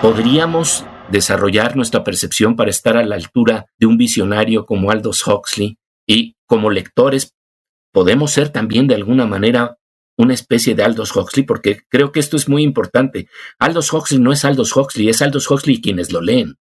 Podríamos 0.00 0.84
desarrollar 1.10 1.76
nuestra 1.76 2.04
percepción 2.04 2.56
para 2.56 2.70
estar 2.70 2.96
a 2.96 3.04
la 3.04 3.14
altura 3.14 3.66
de 3.78 3.86
un 3.86 3.96
visionario 3.96 4.66
como 4.66 4.90
Aldous 4.90 5.26
Huxley 5.26 5.78
y 6.06 6.36
como 6.46 6.70
lectores 6.70 7.34
podemos 7.92 8.32
ser 8.32 8.50
también 8.50 8.86
de 8.86 8.94
alguna 8.94 9.26
manera 9.26 9.78
una 10.16 10.34
especie 10.34 10.74
de 10.74 10.82
Aldous 10.82 11.14
Huxley 11.14 11.44
porque 11.44 11.80
creo 11.88 12.12
que 12.12 12.20
esto 12.20 12.36
es 12.36 12.48
muy 12.48 12.62
importante. 12.62 13.28
Aldous 13.58 13.92
Huxley 13.92 14.20
no 14.20 14.32
es 14.32 14.44
Aldous 14.44 14.76
Huxley, 14.76 15.08
es 15.08 15.22
Aldous 15.22 15.50
Huxley 15.50 15.80
quienes 15.80 16.12
lo 16.12 16.20
leen. 16.20 16.56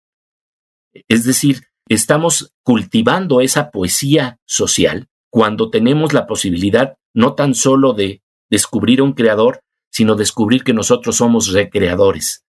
Es 1.07 1.23
decir, 1.23 1.63
estamos 1.89 2.53
cultivando 2.63 3.41
esa 3.41 3.71
poesía 3.71 4.39
social 4.45 5.07
cuando 5.29 5.69
tenemos 5.69 6.13
la 6.13 6.27
posibilidad 6.27 6.95
no 7.13 7.33
tan 7.33 7.55
solo 7.55 7.93
de 7.93 8.21
descubrir 8.49 9.01
un 9.01 9.13
creador, 9.13 9.61
sino 9.91 10.15
descubrir 10.15 10.63
que 10.63 10.73
nosotros 10.73 11.17
somos 11.17 11.51
recreadores. 11.51 12.43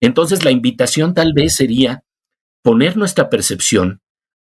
Entonces 0.00 0.44
la 0.44 0.50
invitación 0.50 1.14
tal 1.14 1.32
vez 1.34 1.54
sería 1.56 2.04
poner 2.62 2.96
nuestra 2.96 3.30
percepción 3.30 4.00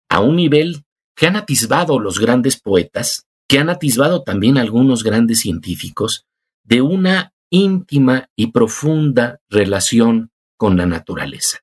a 0.10 0.20
un 0.20 0.36
nivel 0.36 0.84
que 1.16 1.28
han 1.28 1.36
atisbado 1.36 2.00
los 2.00 2.20
grandes 2.20 2.60
poetas, 2.60 3.28
que 3.48 3.60
han 3.60 3.70
atisbado 3.70 4.24
también 4.24 4.58
algunos 4.58 5.04
grandes 5.04 5.39
científicos, 5.39 6.26
de 6.63 6.82
una 6.82 7.34
íntima 7.50 8.30
y 8.36 8.48
profunda 8.48 9.39
relación 9.50 10.32
con 10.58 10.78
la 10.78 10.86
naturaleza. 10.86 11.60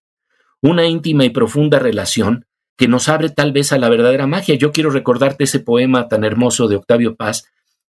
Una 0.63 0.87
íntima 0.87 1.25
y 1.25 1.31
profunda 1.31 1.79
relación 1.79 2.47
que 2.77 2.89
nos 2.89 3.09
abre 3.09 3.29
tal 3.29 3.53
vez 3.53 3.73
a 3.73 3.79
la 3.79 3.89
verdadera 3.89 4.27
magia. 4.27 4.55
Yo 4.55 4.73
quiero 4.73 4.91
recordarte 4.91 5.45
ese 5.45 5.61
poema 5.61 6.09
tan 6.09 6.25
hermoso 6.25 6.69
de 6.69 6.77
Octavio 6.77 7.17
Paz, 7.17 7.45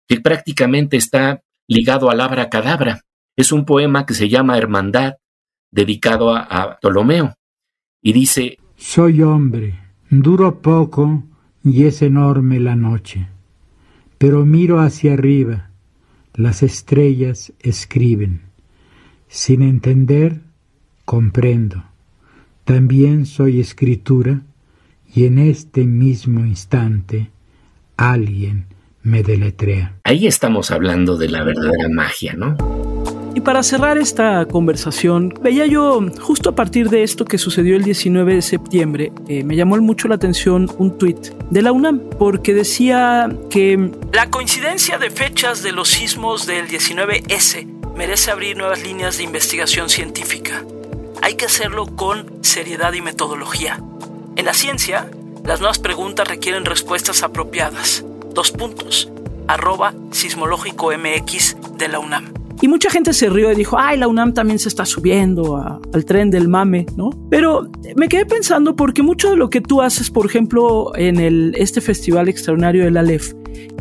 que 0.06 0.20
prácticamente 0.20 0.96
está 0.96 1.42
ligado 1.66 2.10
al 2.10 2.48
cadabra. 2.50 3.02
Es 3.36 3.52
un 3.52 3.64
poema 3.64 4.04
que 4.04 4.14
se 4.14 4.28
llama 4.28 4.58
Hermandad, 4.58 5.14
dedicado 5.72 6.34
a, 6.36 6.78
Ptolomeo, 6.78 7.34
y 8.00 8.12
dice, 8.12 8.58
Soy 8.76 9.22
hombre, 9.22 9.80
duro 10.10 10.60
poco 10.60 11.24
y 11.64 11.84
es 11.84 12.02
enorme 12.02 12.60
la 12.60 12.76
noche, 12.76 13.28
pero 14.18 14.44
miro 14.44 14.80
hacia 14.80 15.14
arriba, 15.14 15.70
las 16.34 16.62
estrellas 16.62 17.52
escriben, 17.60 18.42
sin 19.28 19.62
entender, 19.62 20.40
comprendo, 21.04 21.84
también 22.64 23.26
soy 23.26 23.60
escritura, 23.60 24.42
y 25.14 25.26
en 25.26 25.38
este 25.38 25.84
mismo 25.84 26.40
instante 26.40 27.30
alguien 27.96 28.66
me 29.02 29.22
deletrea. 29.22 29.98
Ahí 30.04 30.26
estamos 30.26 30.70
hablando 30.70 31.18
de 31.18 31.28
la 31.28 31.42
verdadera 31.42 31.88
magia, 31.90 32.34
¿no? 32.34 32.56
Y 33.34 33.40
para 33.40 33.62
cerrar 33.62 33.96
esta 33.96 34.44
conversación, 34.44 35.32
veía 35.40 35.66
yo, 35.66 36.00
justo 36.20 36.50
a 36.50 36.54
partir 36.54 36.90
de 36.90 37.02
esto 37.02 37.24
que 37.24 37.38
sucedió 37.38 37.76
el 37.76 37.82
19 37.82 38.34
de 38.34 38.42
septiembre, 38.42 39.12
eh, 39.26 39.42
me 39.42 39.56
llamó 39.56 39.76
mucho 39.78 40.06
la 40.06 40.16
atención 40.16 40.70
un 40.78 40.98
tuit 40.98 41.28
de 41.50 41.62
la 41.62 41.72
UNAM, 41.72 42.00
porque 42.18 42.52
decía 42.52 43.30
que 43.48 43.90
la 44.12 44.28
coincidencia 44.28 44.98
de 44.98 45.10
fechas 45.10 45.62
de 45.62 45.72
los 45.72 45.88
sismos 45.88 46.46
del 46.46 46.68
19S 46.68 47.66
merece 47.96 48.30
abrir 48.30 48.56
nuevas 48.56 48.82
líneas 48.82 49.16
de 49.16 49.24
investigación 49.24 49.88
científica. 49.88 50.62
Hay 51.22 51.34
que 51.34 51.46
hacerlo 51.46 51.86
con 51.86 52.42
seriedad 52.42 52.92
y 52.92 53.00
metodología. 53.00 53.82
En 54.36 54.44
la 54.44 54.52
ciencia, 54.52 55.08
las 55.44 55.60
nuevas 55.60 55.78
preguntas 55.78 56.28
requieren 56.28 56.66
respuestas 56.66 57.22
apropiadas. 57.22 58.04
Dos 58.34 58.50
puntos. 58.50 59.10
Arroba 59.48 59.94
sismológico 60.10 60.92
MX 60.92 61.56
de 61.78 61.88
la 61.88 61.98
UNAM. 61.98 62.41
Y 62.60 62.68
mucha 62.68 62.90
gente 62.90 63.12
se 63.12 63.28
rió 63.28 63.50
y 63.50 63.54
dijo, 63.54 63.76
ay, 63.78 63.98
la 63.98 64.08
UNAM 64.08 64.34
también 64.34 64.58
se 64.58 64.68
está 64.68 64.84
subiendo 64.84 65.80
al 65.92 66.04
tren 66.04 66.30
del 66.30 66.48
mame, 66.48 66.86
¿no? 66.96 67.10
Pero 67.30 67.68
me 67.96 68.08
quedé 68.08 68.26
pensando 68.26 68.76
porque 68.76 69.02
mucho 69.02 69.30
de 69.30 69.36
lo 69.36 69.50
que 69.50 69.60
tú 69.60 69.82
haces, 69.82 70.10
por 70.10 70.26
ejemplo, 70.26 70.92
en 70.96 71.18
el, 71.18 71.54
este 71.56 71.80
festival 71.80 72.28
extraordinario 72.28 72.84
del 72.84 72.96
Aleph, 72.96 73.32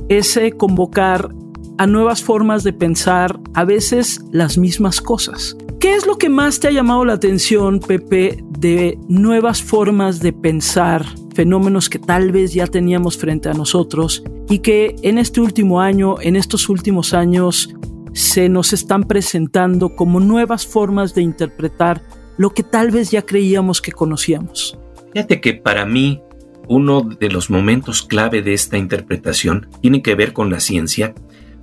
es 0.10 0.36
eh, 0.38 0.52
convocar 0.52 1.30
a 1.78 1.88
nuevas 1.88 2.24
formas 2.24 2.64
de 2.64 2.74
pensar 2.74 3.40
a 3.54 3.66
veces 3.66 4.22
las 4.32 4.58
mismas 4.58 5.02
cosas. 5.02 5.56
¿Qué 5.80 5.96
es 5.96 6.06
lo 6.06 6.18
que 6.18 6.30
más 6.30 6.60
te 6.60 6.68
ha 6.68 6.72
llamado 6.72 7.06
la 7.06 7.14
atención, 7.14 7.80
Pepe, 7.80 8.44
de 8.60 9.00
nuevas 9.08 9.64
formas 9.64 10.20
de 10.20 10.32
pensar 10.32 11.06
fenómenos 11.34 11.90
que 11.90 11.98
tal 11.98 12.32
vez 12.32 12.54
ya 12.54 12.68
teníamos 12.68 13.18
frente 13.18 13.50
a 13.50 13.54
nosotros 13.54 14.24
y 14.50 14.60
que 14.60 14.96
en 15.02 15.18
este 15.18 15.42
último 15.42 15.82
año, 15.82 16.16
en 16.22 16.36
estos 16.36 16.70
últimos 16.70 17.14
años, 17.14 17.74
se 18.14 18.50
nos 18.50 18.74
están 18.74 19.04
presentando 19.04 19.96
como 19.96 20.20
nuevas 20.20 20.68
formas 20.68 21.16
de 21.16 21.22
interpretar 21.22 22.02
lo 22.38 22.54
que 22.54 22.64
tal 22.64 22.92
vez 22.92 23.12
ya 23.12 23.22
creíamos 23.22 23.82
que 23.82 23.92
conocíamos. 23.92 24.78
Fíjate 25.14 25.42
que 25.42 25.54
para 25.54 25.86
mí 25.86 26.22
uno 26.68 27.02
de 27.02 27.30
los 27.30 27.50
momentos 27.50 28.02
clave 28.02 28.42
de 28.42 28.54
esta 28.54 28.78
interpretación 28.78 29.68
tiene 29.82 30.02
que 30.02 30.16
ver 30.16 30.34
con 30.34 30.50
la 30.50 30.60
ciencia, 30.60 31.14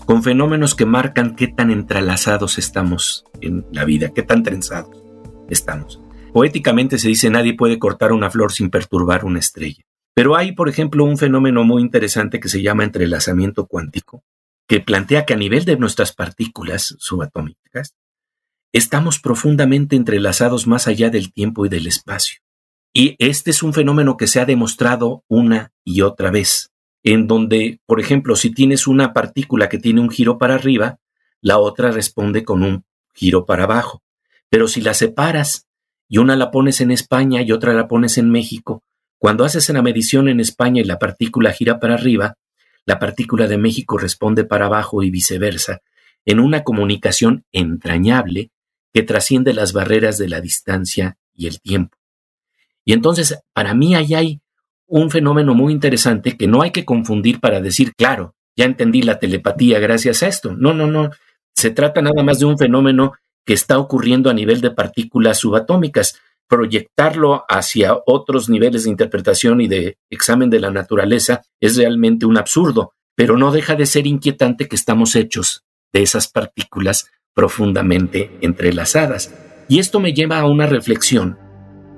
con 0.04 0.22
fenómenos 0.22 0.74
que 0.74 0.84
marcan 0.84 1.34
qué 1.34 1.48
tan 1.48 1.70
entrelazados 1.70 2.58
estamos 2.58 3.24
en 3.40 3.66
la 3.72 3.84
vida, 3.84 4.11
qué 4.14 4.22
tan 4.22 4.42
trenzados 4.42 5.02
estamos. 5.48 6.00
Poéticamente 6.32 6.98
se 6.98 7.08
dice 7.08 7.30
nadie 7.30 7.54
puede 7.54 7.78
cortar 7.78 8.12
una 8.12 8.30
flor 8.30 8.52
sin 8.52 8.70
perturbar 8.70 9.24
una 9.24 9.38
estrella. 9.38 9.82
Pero 10.14 10.37
hay, 10.37 10.52
por 10.52 10.68
ejemplo, 10.68 11.04
un 11.04 11.16
fenómeno 11.16 11.64
muy 11.64 11.80
interesante 11.80 12.40
que 12.40 12.48
se 12.48 12.61
llama 12.61 12.84
entrelazamiento 12.84 13.66
cuántico, 13.66 14.24
que 14.68 14.81
plantea 14.81 15.24
que 15.24 15.33
a 15.33 15.37
nivel 15.38 15.64
de 15.64 15.78
nuestras 15.78 16.12
partículas 16.12 16.94
subatómicas, 16.98 17.94
estamos 18.72 19.18
profundamente 19.18 19.96
entrelazados 19.96 20.66
más 20.66 20.87
allá 20.87 21.09
del 21.09 21.33
tiempo 21.33 21.64
y 21.64 21.70
del 21.70 21.87
espacio. 21.87 22.40
Y 22.92 23.16
este 23.18 23.50
es 23.50 23.62
un 23.62 23.72
fenómeno 23.72 24.18
que 24.18 24.26
se 24.26 24.40
ha 24.40 24.44
demostrado 24.44 25.24
una 25.26 25.72
y 25.85 26.02
otra 26.02 26.31
vez, 26.31 26.70
en 27.02 27.26
donde, 27.26 27.81
por 27.87 27.98
ejemplo, 27.98 28.37
si 28.37 28.50
tienes 28.50 28.87
una 28.87 29.14
partícula 29.14 29.70
que 29.70 29.78
tiene 29.78 30.02
un 30.02 30.11
giro 30.11 30.37
para 30.37 30.57
arriba, 30.57 30.98
la 31.40 31.59
otra 31.59 31.90
responde 31.90 32.44
con 32.44 32.62
un 32.62 32.85
giro 33.14 33.46
para 33.46 33.64
abajo. 33.64 34.02
Pero 34.50 34.68
si 34.68 34.83
la 34.83 34.92
separas 34.92 35.66
y 36.09 36.18
una 36.18 36.37
la 36.37 36.50
pones 36.50 36.83
en 36.83 36.90
España 36.90 37.40
y 37.40 37.52
otra 37.52 37.72
la 37.72 37.88
pones 37.88 38.18
en 38.18 38.31
México, 38.31 38.83
cuando 39.18 39.44
haces 39.44 39.68
una 39.70 39.83
medición 39.83 40.28
en 40.28 40.40
España 40.40 40.83
y 40.83 40.85
la 40.85 40.98
partícula 40.98 41.52
gira 41.52 41.81
para 41.81 41.94
arriba, 41.94 42.37
la 42.88 42.98
partícula 42.98 43.46
de 43.46 43.59
México 43.59 43.98
responde 43.98 44.44
para 44.44 44.64
abajo 44.64 45.03
y 45.03 45.11
viceversa, 45.11 45.83
en 46.24 46.40
una 46.40 46.64
comunicación 46.64 47.44
entrañable 47.53 48.51
que 48.94 49.03
trasciende 49.03 49.53
las 49.53 49.74
barreras 49.74 50.16
de 50.16 50.27
la 50.27 50.40
distancia 50.40 51.18
y 51.35 51.48
el 51.48 51.61
tiempo. 51.61 51.98
Y 52.87 52.94
entonces, 52.94 53.38
para 53.53 53.74
mí 53.74 53.94
ahí 53.94 54.14
hay 54.14 54.40
un 54.87 55.11
fenómeno 55.11 55.53
muy 55.53 55.70
interesante 55.70 56.38
que 56.38 56.46
no 56.46 56.62
hay 56.62 56.70
que 56.70 56.87
confundir 56.87 57.40
para 57.40 57.61
decir, 57.61 57.92
claro, 57.94 58.35
ya 58.57 58.64
entendí 58.64 59.03
la 59.03 59.18
telepatía 59.18 59.81
gracias 59.81 60.22
a 60.22 60.29
esto. 60.29 60.57
No, 60.57 60.72
no, 60.72 60.87
no. 60.87 61.11
Se 61.55 61.68
trata 61.68 62.01
nada 62.01 62.22
más 62.22 62.38
de 62.38 62.46
un 62.46 62.57
fenómeno 62.57 63.12
que 63.44 63.53
está 63.53 63.79
ocurriendo 63.79 64.31
a 64.31 64.35
nivel 64.35 64.62
de 64.62 64.70
partículas 64.70 65.37
subatómicas. 65.37 66.18
Proyectarlo 66.48 67.44
hacia 67.46 67.98
otros 68.06 68.48
niveles 68.48 68.84
de 68.84 68.90
interpretación 68.90 69.61
y 69.61 69.68
de 69.68 69.98
examen 70.08 70.48
de 70.48 70.61
la 70.61 70.70
naturaleza 70.70 71.42
es 71.61 71.76
realmente 71.76 72.24
un 72.24 72.38
absurdo, 72.38 72.94
pero 73.14 73.37
no 73.37 73.52
deja 73.52 73.74
de 73.74 73.84
ser 73.84 74.06
inquietante 74.06 74.66
que 74.66 74.76
estamos 74.76 75.14
hechos 75.14 75.64
de 75.92 76.02
esas 76.02 76.28
partículas 76.28 77.11
profundamente 77.34 78.30
entrelazadas. 78.40 79.34
Y 79.68 79.78
esto 79.78 80.00
me 80.00 80.14
lleva 80.14 80.38
a 80.38 80.46
una 80.46 80.66
reflexión 80.66 81.38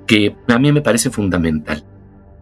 que 0.05 0.35
a 0.49 0.59
mí 0.59 0.73
me 0.73 0.81
parece 0.81 1.09
fundamental. 1.09 1.85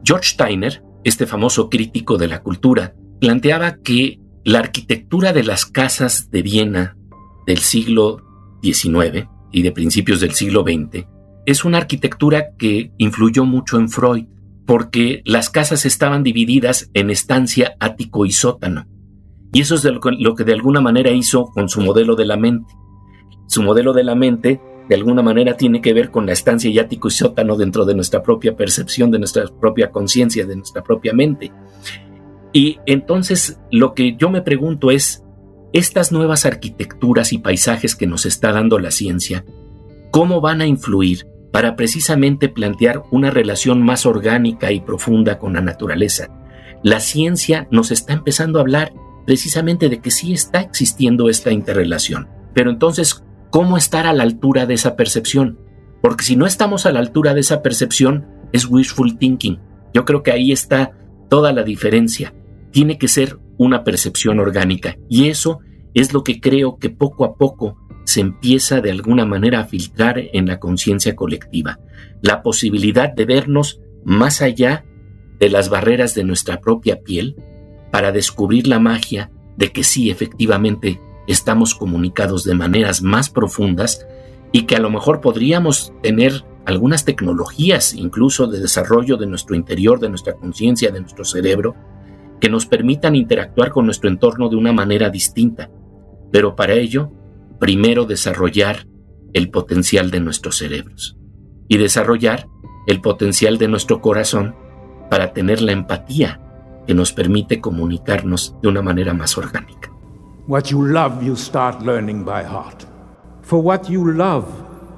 George 0.04 0.30
Steiner, 0.30 0.82
este 1.04 1.28
famoso 1.28 1.70
crítico 1.70 2.18
de 2.18 2.28
la 2.28 2.42
cultura, 2.42 2.96
planteaba 3.22 3.76
que 3.84 4.20
la 4.44 4.60
arquitectura 4.60 5.32
de 5.32 5.44
las 5.44 5.68
casas 5.68 6.32
de 6.32 6.42
Viena 6.42 6.98
del 7.46 7.60
siglo 7.60 8.24
XIX 8.64 9.28
y 9.52 9.62
de 9.62 9.72
principios 9.72 10.22
del 10.22 10.34
siglo 10.34 10.64
XX 10.64 11.19
es 11.50 11.66
una 11.66 11.80
arquitectura 11.80 12.56
que 12.58 12.92
influyó 12.98 13.46
mucho 13.46 13.78
en 13.78 13.90
Freud, 13.90 14.26
porque 14.66 15.24
las 15.26 15.50
casas 15.50 15.86
estaban 15.86 16.22
divididas 16.22 16.92
en 16.94 17.10
estancia, 17.10 17.76
ático 17.80 18.26
y 18.26 18.32
sótano. 18.32 18.86
Y 19.52 19.62
eso 19.62 19.76
es 19.76 19.84
lo 19.84 20.36
que 20.36 20.44
de 20.44 20.54
alguna 20.54 20.80
manera 20.80 21.10
hizo 21.10 21.48
con 21.48 21.70
su 21.70 21.82
modelo 21.82 22.16
de 22.16 22.26
la 22.26 22.38
mente. 22.38 22.72
Su 23.48 23.64
modelo 23.64 23.94
de 23.94 24.04
la 24.04 24.14
mente 24.14 24.62
de 24.88 24.96
alguna 24.96 25.24
manera 25.24 25.58
tiene 25.58 25.82
que 25.82 25.94
ver 25.94 26.12
con 26.12 26.26
la 26.26 26.34
estancia 26.34 26.70
y 26.70 26.78
ático 26.78 27.08
y 27.08 27.12
sótano 27.12 27.56
dentro 27.56 27.86
de 27.86 27.96
nuestra 27.96 28.22
propia 28.22 28.56
percepción, 28.56 29.10
de 29.10 29.20
nuestra 29.20 29.46
propia 29.60 29.92
conciencia, 29.92 30.46
de 30.46 30.56
nuestra 30.56 30.84
propia 30.84 31.14
mente. 31.14 31.52
Y 32.54 32.78
entonces 32.86 33.60
lo 33.72 33.94
que 33.94 34.16
yo 34.18 34.30
me 34.30 34.42
pregunto 34.42 34.92
es, 34.92 35.24
estas 35.74 36.12
nuevas 36.12 36.46
arquitecturas 36.46 37.34
y 37.34 37.38
paisajes 37.38 37.96
que 37.96 38.08
nos 38.08 38.26
está 38.26 38.52
dando 38.52 38.80
la 38.80 38.90
ciencia, 38.90 39.46
¿cómo 40.12 40.42
van 40.42 40.62
a 40.62 40.68
influir 40.68 41.29
para 41.52 41.76
precisamente 41.76 42.50
plantear 42.50 43.04
una 43.12 43.32
relación 43.32 43.82
más 43.82 44.06
orgánica 44.06 44.72
y 44.72 44.82
profunda 44.82 45.40
con 45.40 45.54
la 45.54 45.62
naturaleza? 45.62 46.30
La 46.84 47.00
ciencia 47.00 47.68
nos 47.72 47.92
está 47.92 48.14
empezando 48.14 48.60
a 48.60 48.62
hablar 48.62 48.94
precisamente 49.26 49.90
de 49.90 50.00
que 50.00 50.12
sí 50.12 50.34
está 50.34 50.62
existiendo 50.62 51.30
esta 51.30 51.52
interrelación. 51.52 52.30
Pero 52.54 52.72
entonces, 52.72 53.24
cómo 53.50 53.78
estar 53.78 54.08
a 54.08 54.14
la 54.14 54.24
altura 54.24 54.66
de 54.66 54.74
esa 54.76 54.96
percepción. 54.96 55.60
Porque 56.02 56.24
si 56.24 56.36
no 56.36 56.46
estamos 56.46 56.86
a 56.86 56.92
la 56.92 57.00
altura 57.00 57.34
de 57.34 57.42
esa 57.42 57.62
percepción, 57.62 58.26
es 58.54 58.66
wishful 58.66 59.18
thinking. 59.18 59.60
Yo 59.94 60.06
creo 60.06 60.24
que 60.24 60.32
ahí 60.32 60.52
está 60.52 60.94
toda 61.30 61.52
la 61.52 61.64
diferencia. 61.64 62.34
Tiene 62.72 62.98
que 62.98 63.08
ser 63.08 63.38
una 63.58 63.84
percepción 63.84 64.40
orgánica. 64.40 64.98
Y 65.10 65.28
eso 65.28 65.60
es 65.94 66.14
lo 66.14 66.24
que 66.24 66.40
creo 66.40 66.78
que 66.78 66.90
poco 66.90 67.26
a 67.26 67.36
poco 67.36 67.78
se 68.10 68.22
empieza 68.22 68.82
de 68.82 68.90
alguna 68.90 69.24
manera 69.24 69.60
a 69.60 69.66
filtrar 69.66 70.18
en 70.34 70.48
la 70.48 70.60
conciencia 70.60 71.16
colectiva. 71.16 71.80
La 72.22 72.42
posibilidad 72.42 73.14
de 73.14 73.26
vernos 73.26 73.82
más 74.04 74.42
allá 74.42 74.84
de 75.38 75.50
las 75.50 75.70
barreras 75.70 76.16
de 76.16 76.24
nuestra 76.24 76.60
propia 76.60 77.02
piel 77.02 77.36
para 77.92 78.12
descubrir 78.12 78.66
la 78.66 78.80
magia 78.80 79.30
de 79.58 79.72
que 79.72 79.84
sí, 79.84 80.10
efectivamente, 80.10 81.00
estamos 81.28 81.76
comunicados 81.76 82.44
de 82.46 82.56
maneras 82.56 83.04
más 83.04 83.30
profundas 83.30 84.08
y 84.52 84.64
que 84.64 84.76
a 84.76 84.80
lo 84.80 84.90
mejor 84.90 85.22
podríamos 85.22 85.94
tener 86.02 86.44
algunas 86.66 87.06
tecnologías 87.06 87.94
incluso 87.94 88.48
de 88.48 88.60
desarrollo 88.60 89.18
de 89.18 89.28
nuestro 89.28 89.56
interior, 89.56 90.00
de 90.00 90.10
nuestra 90.10 90.34
conciencia, 90.34 90.90
de 90.90 91.02
nuestro 91.02 91.26
cerebro, 91.26 91.76
que 92.42 92.50
nos 92.50 92.66
permitan 92.66 93.16
interactuar 93.16 93.70
con 93.70 93.86
nuestro 93.86 94.10
entorno 94.10 94.50
de 94.50 94.56
una 94.56 94.74
manera 94.74 95.12
distinta. 95.12 95.70
Pero 96.32 96.56
para 96.56 96.74
ello, 96.74 97.12
primero 97.60 98.06
desarrollar 98.06 98.88
el 99.34 99.50
potencial 99.52 100.12
de 100.12 100.20
nuestros 100.20 100.58
cerebros 100.58 101.18
y 101.68 101.78
desarrollar 101.78 102.48
el 102.88 103.02
potencial 103.02 103.58
de 103.58 103.68
nuestro 103.68 104.02
corazón 104.02 104.56
para 105.10 105.34
tener 105.34 105.62
la 105.62 105.72
empatía 105.72 106.42
que 106.88 106.94
nos 106.94 107.14
permite 107.14 107.62
comunicarnos 107.62 108.56
de 108.62 108.68
una 108.68 108.82
manera 108.82 109.14
más 109.14 109.38
orgánica. 109.38 109.92
What 110.48 110.64
you 110.66 110.84
love, 110.84 111.24
you 111.24 111.36
start 111.36 111.84
learning 111.84 112.26
by 112.26 112.44
heart. 112.44 112.86
For 113.44 113.62
what 113.62 113.88
you 113.88 114.12
love, 114.12 114.46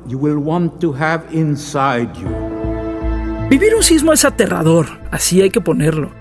you 0.08 0.18
will 0.18 0.38
want 0.38 0.80
to 0.80 0.94
have 0.94 1.26
inside 1.34 2.10
you. 2.18 2.30
Vivir 3.50 3.76
un 3.76 3.84
sismo 3.84 4.14
es 4.14 4.24
aterrador, 4.24 4.88
así 5.12 5.42
hay 5.42 5.50
que 5.50 5.60
ponerlo. 5.60 6.12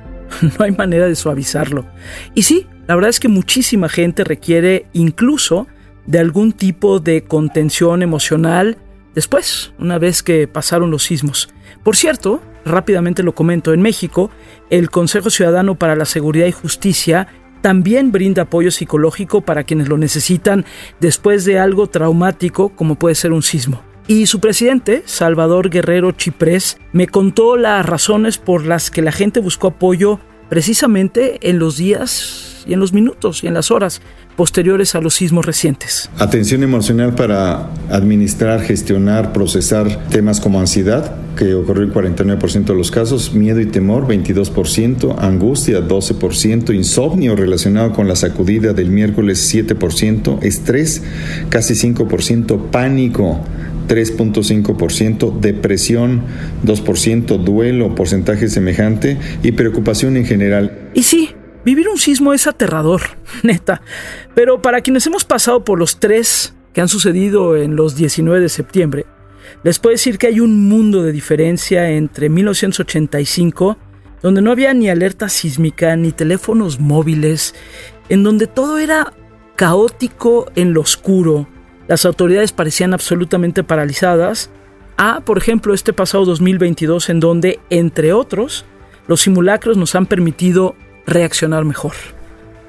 No 0.43 0.65
hay 0.65 0.73
manera 0.73 1.07
de 1.07 1.15
suavizarlo. 1.15 1.87
Y 2.35 2.43
sí, 2.43 2.67
la 2.89 2.95
verdad 2.97 3.11
es 3.11 3.21
que 3.21 3.29
muchísima 3.29 3.89
gente 3.89 4.25
requiere 4.25 4.87
incluso 4.93 5.69
de 6.11 6.19
algún 6.19 6.53
tipo 6.53 6.99
de 6.99 7.23
contención 7.23 8.03
emocional 8.03 8.79
después, 9.15 9.73
una 9.79 9.99
vez 9.99 10.25
que 10.25 10.49
pasaron 10.49 10.91
los 10.91 11.05
sismos. 11.05 11.51
Por 11.85 11.95
cierto, 11.95 12.43
rápidamente 12.65 13.23
lo 13.23 13.35
comento, 13.35 13.73
en 13.73 13.81
México, 13.81 14.31
el 14.71 14.91
Consejo 14.91 15.31
Ciudadano 15.31 15.77
para 15.77 15.95
la 15.95 16.05
Seguridad 16.05 16.47
y 16.47 16.53
Justicia 16.53 17.29
también 17.61 18.11
brinda 18.11 18.43
apoyo 18.43 18.73
psicológico 18.73 19.43
para 19.43 19.63
quienes 19.63 19.89
lo 19.89 19.99
necesitan 19.99 20.65
después 20.99 21.45
de 21.45 21.61
algo 21.61 21.87
traumático 21.87 22.71
como 22.71 22.97
puede 22.97 23.15
ser 23.15 23.33
un 23.33 23.43
sismo. 23.43 23.83
Y 24.09 24.27
su 24.27 24.41
presidente, 24.41 25.05
Salvador 25.05 25.71
Guerrero 25.71 26.11
Chiprés, 26.11 26.79
me 26.93 27.07
contó 27.07 27.57
las 27.57 27.87
razones 27.87 28.39
por 28.39 28.67
las 28.67 28.91
que 28.91 29.03
la 29.03 29.13
gente 29.13 29.39
buscó 29.39 29.69
apoyo 29.69 30.19
precisamente 30.51 31.49
en 31.49 31.59
los 31.59 31.79
días 31.79 32.65
y 32.67 32.75
en 32.75 32.81
los 32.81 32.93
minutos 32.93 33.43
y 33.43 33.47
en 33.47 33.55
las 33.55 33.71
horas 33.71 34.03
posteriores 34.37 34.95
a 34.95 35.01
los 35.01 35.15
sismos 35.15 35.47
recientes. 35.47 36.11
Atención 36.19 36.63
emocional 36.63 37.15
para 37.15 37.71
administrar, 37.89 38.61
gestionar, 38.61 39.33
procesar 39.33 40.09
temas 40.09 40.41
como 40.41 40.61
ansiedad, 40.61 41.15
que 41.37 41.55
ocurrió 41.55 41.85
en 41.85 41.93
49% 41.93 42.65
de 42.65 42.75
los 42.75 42.91
casos, 42.91 43.33
miedo 43.33 43.61
y 43.61 43.67
temor 43.67 44.07
22%, 44.07 45.17
angustia 45.19 45.81
12%, 45.81 46.75
insomnio 46.75 47.37
relacionado 47.37 47.93
con 47.93 48.09
la 48.09 48.17
sacudida 48.17 48.73
del 48.73 48.91
miércoles 48.91 49.55
7%, 49.55 50.43
estrés 50.43 51.03
casi 51.49 51.75
5%, 51.75 52.71
pánico 52.71 53.41
3.5%, 53.91 55.41
depresión 55.41 56.23
2%, 56.65 57.39
duelo 57.43 57.97
porcentaje 57.97 58.49
semejante 58.49 59.19
y 59.43 59.51
preocupación 59.51 60.17
en 60.17 60.25
general. 60.25 60.91
Y 60.95 61.03
sí, 61.03 61.31
vivir 61.65 61.89
un 61.89 61.99
sismo 61.99 62.33
es 62.33 62.47
aterrador, 62.47 63.01
neta. 63.43 63.83
Pero 64.37 64.63
para 64.63 64.81
quienes 64.81 65.09
hemos 65.09 65.25
pasado 65.25 65.65
por 65.65 65.81
los 65.81 65.99
tres 65.99 66.55
que 66.73 66.81
han 66.81 66.89
sucedido 66.89 67.57
en 67.57 67.75
los 67.75 67.97
19 67.97 68.41
de 68.41 68.49
septiembre, 68.49 69.07
les 69.65 69.81
puedo 69.81 69.93
decir 69.93 70.19
que 70.19 70.29
hay 70.29 70.39
un 70.39 70.69
mundo 70.69 71.03
de 71.03 71.11
diferencia 71.11 71.91
entre 71.91 72.29
1985, 72.29 73.77
donde 74.23 74.41
no 74.41 74.53
había 74.53 74.73
ni 74.73 74.89
alerta 74.89 75.29
sísmica, 75.29 75.97
ni 75.97 76.13
teléfonos 76.13 76.79
móviles, 76.79 77.57
en 78.09 78.23
donde 78.23 78.47
todo 78.47 78.79
era 78.79 79.15
caótico 79.57 80.47
en 80.55 80.75
lo 80.75 80.83
oscuro, 80.83 81.49
las 81.91 82.05
autoridades 82.05 82.53
parecían 82.53 82.95
absolutamente 82.95 83.65
paralizadas, 83.65 84.49
a, 84.97 85.23
por 85.23 85.39
ejemplo, 85.39 85.75
este 85.75 85.93
pasado 85.93 86.25
2022 86.25 87.09
en 87.09 87.19
donde, 87.19 87.59
entre 87.69 88.13
otros, 88.13 88.65
los 89.09 89.23
simulacros 89.23 89.77
nos 89.77 89.97
han 89.97 90.07
permitido 90.07 90.77
reaccionar 91.05 91.65
mejor. 91.65 91.95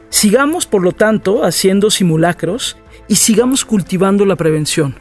Sigamos, 0.10 0.66
por 0.66 0.82
lo 0.82 0.92
tanto, 0.92 1.44
haciendo 1.44 1.92
simulacros 1.92 2.78
y 3.08 3.18
sigamos 3.18 3.64
cultivando 3.64 4.26
la 4.26 4.38
prevención. 4.38 4.96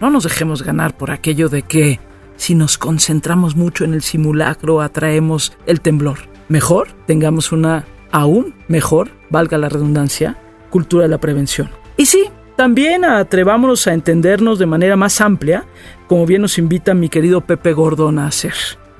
No 0.00 0.10
nos 0.10 0.24
dejemos 0.24 0.64
ganar 0.64 0.96
por 0.96 1.12
aquello 1.12 1.48
de 1.48 1.62
que 1.62 2.00
si 2.34 2.56
nos 2.56 2.76
concentramos 2.76 3.54
mucho 3.54 3.84
en 3.84 3.94
el 3.94 4.02
simulacro 4.02 4.80
atraemos 4.80 5.56
el 5.66 5.80
temblor. 5.80 6.18
Mejor 6.48 6.88
tengamos 7.06 7.52
una 7.52 7.84
aún 8.10 8.52
mejor, 8.66 9.12
valga 9.30 9.58
la 9.58 9.68
redundancia, 9.68 10.36
cultura 10.70 11.04
de 11.04 11.10
la 11.10 11.18
prevención. 11.18 11.70
Y 11.96 12.06
sí, 12.06 12.24
también 12.60 13.06
atrevámonos 13.06 13.86
a 13.86 13.94
entendernos 13.94 14.58
de 14.58 14.66
manera 14.66 14.94
más 14.94 15.22
amplia, 15.22 15.64
como 16.06 16.26
bien 16.26 16.42
nos 16.42 16.58
invita 16.58 16.92
mi 16.92 17.08
querido 17.08 17.40
Pepe 17.40 17.72
Gordón 17.72 18.18
a 18.18 18.26
hacer. 18.26 18.52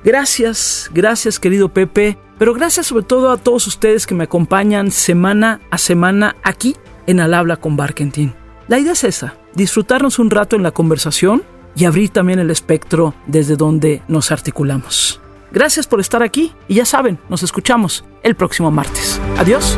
Gracias, 0.03 0.89
gracias 0.95 1.39
querido 1.39 1.69
Pepe, 1.69 2.17
pero 2.39 2.55
gracias 2.55 2.87
sobre 2.87 3.05
todo 3.05 3.29
a 3.29 3.37
todos 3.37 3.67
ustedes 3.67 4.07
que 4.07 4.15
me 4.15 4.23
acompañan 4.23 4.89
semana 4.89 5.61
a 5.69 5.77
semana 5.77 6.35
aquí 6.41 6.75
en 7.05 7.19
Al 7.19 7.35
Habla 7.35 7.55
con 7.57 7.77
Barkentin. 7.77 8.33
La 8.67 8.79
idea 8.79 8.93
es 8.93 9.03
esa, 9.03 9.35
disfrutarnos 9.53 10.17
un 10.17 10.31
rato 10.31 10.55
en 10.55 10.63
la 10.63 10.71
conversación 10.71 11.43
y 11.75 11.85
abrir 11.85 12.09
también 12.09 12.39
el 12.39 12.49
espectro 12.49 13.13
desde 13.27 13.57
donde 13.57 14.01
nos 14.07 14.31
articulamos. 14.31 15.21
Gracias 15.51 15.85
por 15.85 15.99
estar 15.99 16.23
aquí 16.23 16.51
y 16.67 16.73
ya 16.73 16.85
saben, 16.85 17.19
nos 17.29 17.43
escuchamos 17.43 18.05
el 18.23 18.33
próximo 18.33 18.71
martes. 18.71 19.21
Adiós. 19.37 19.77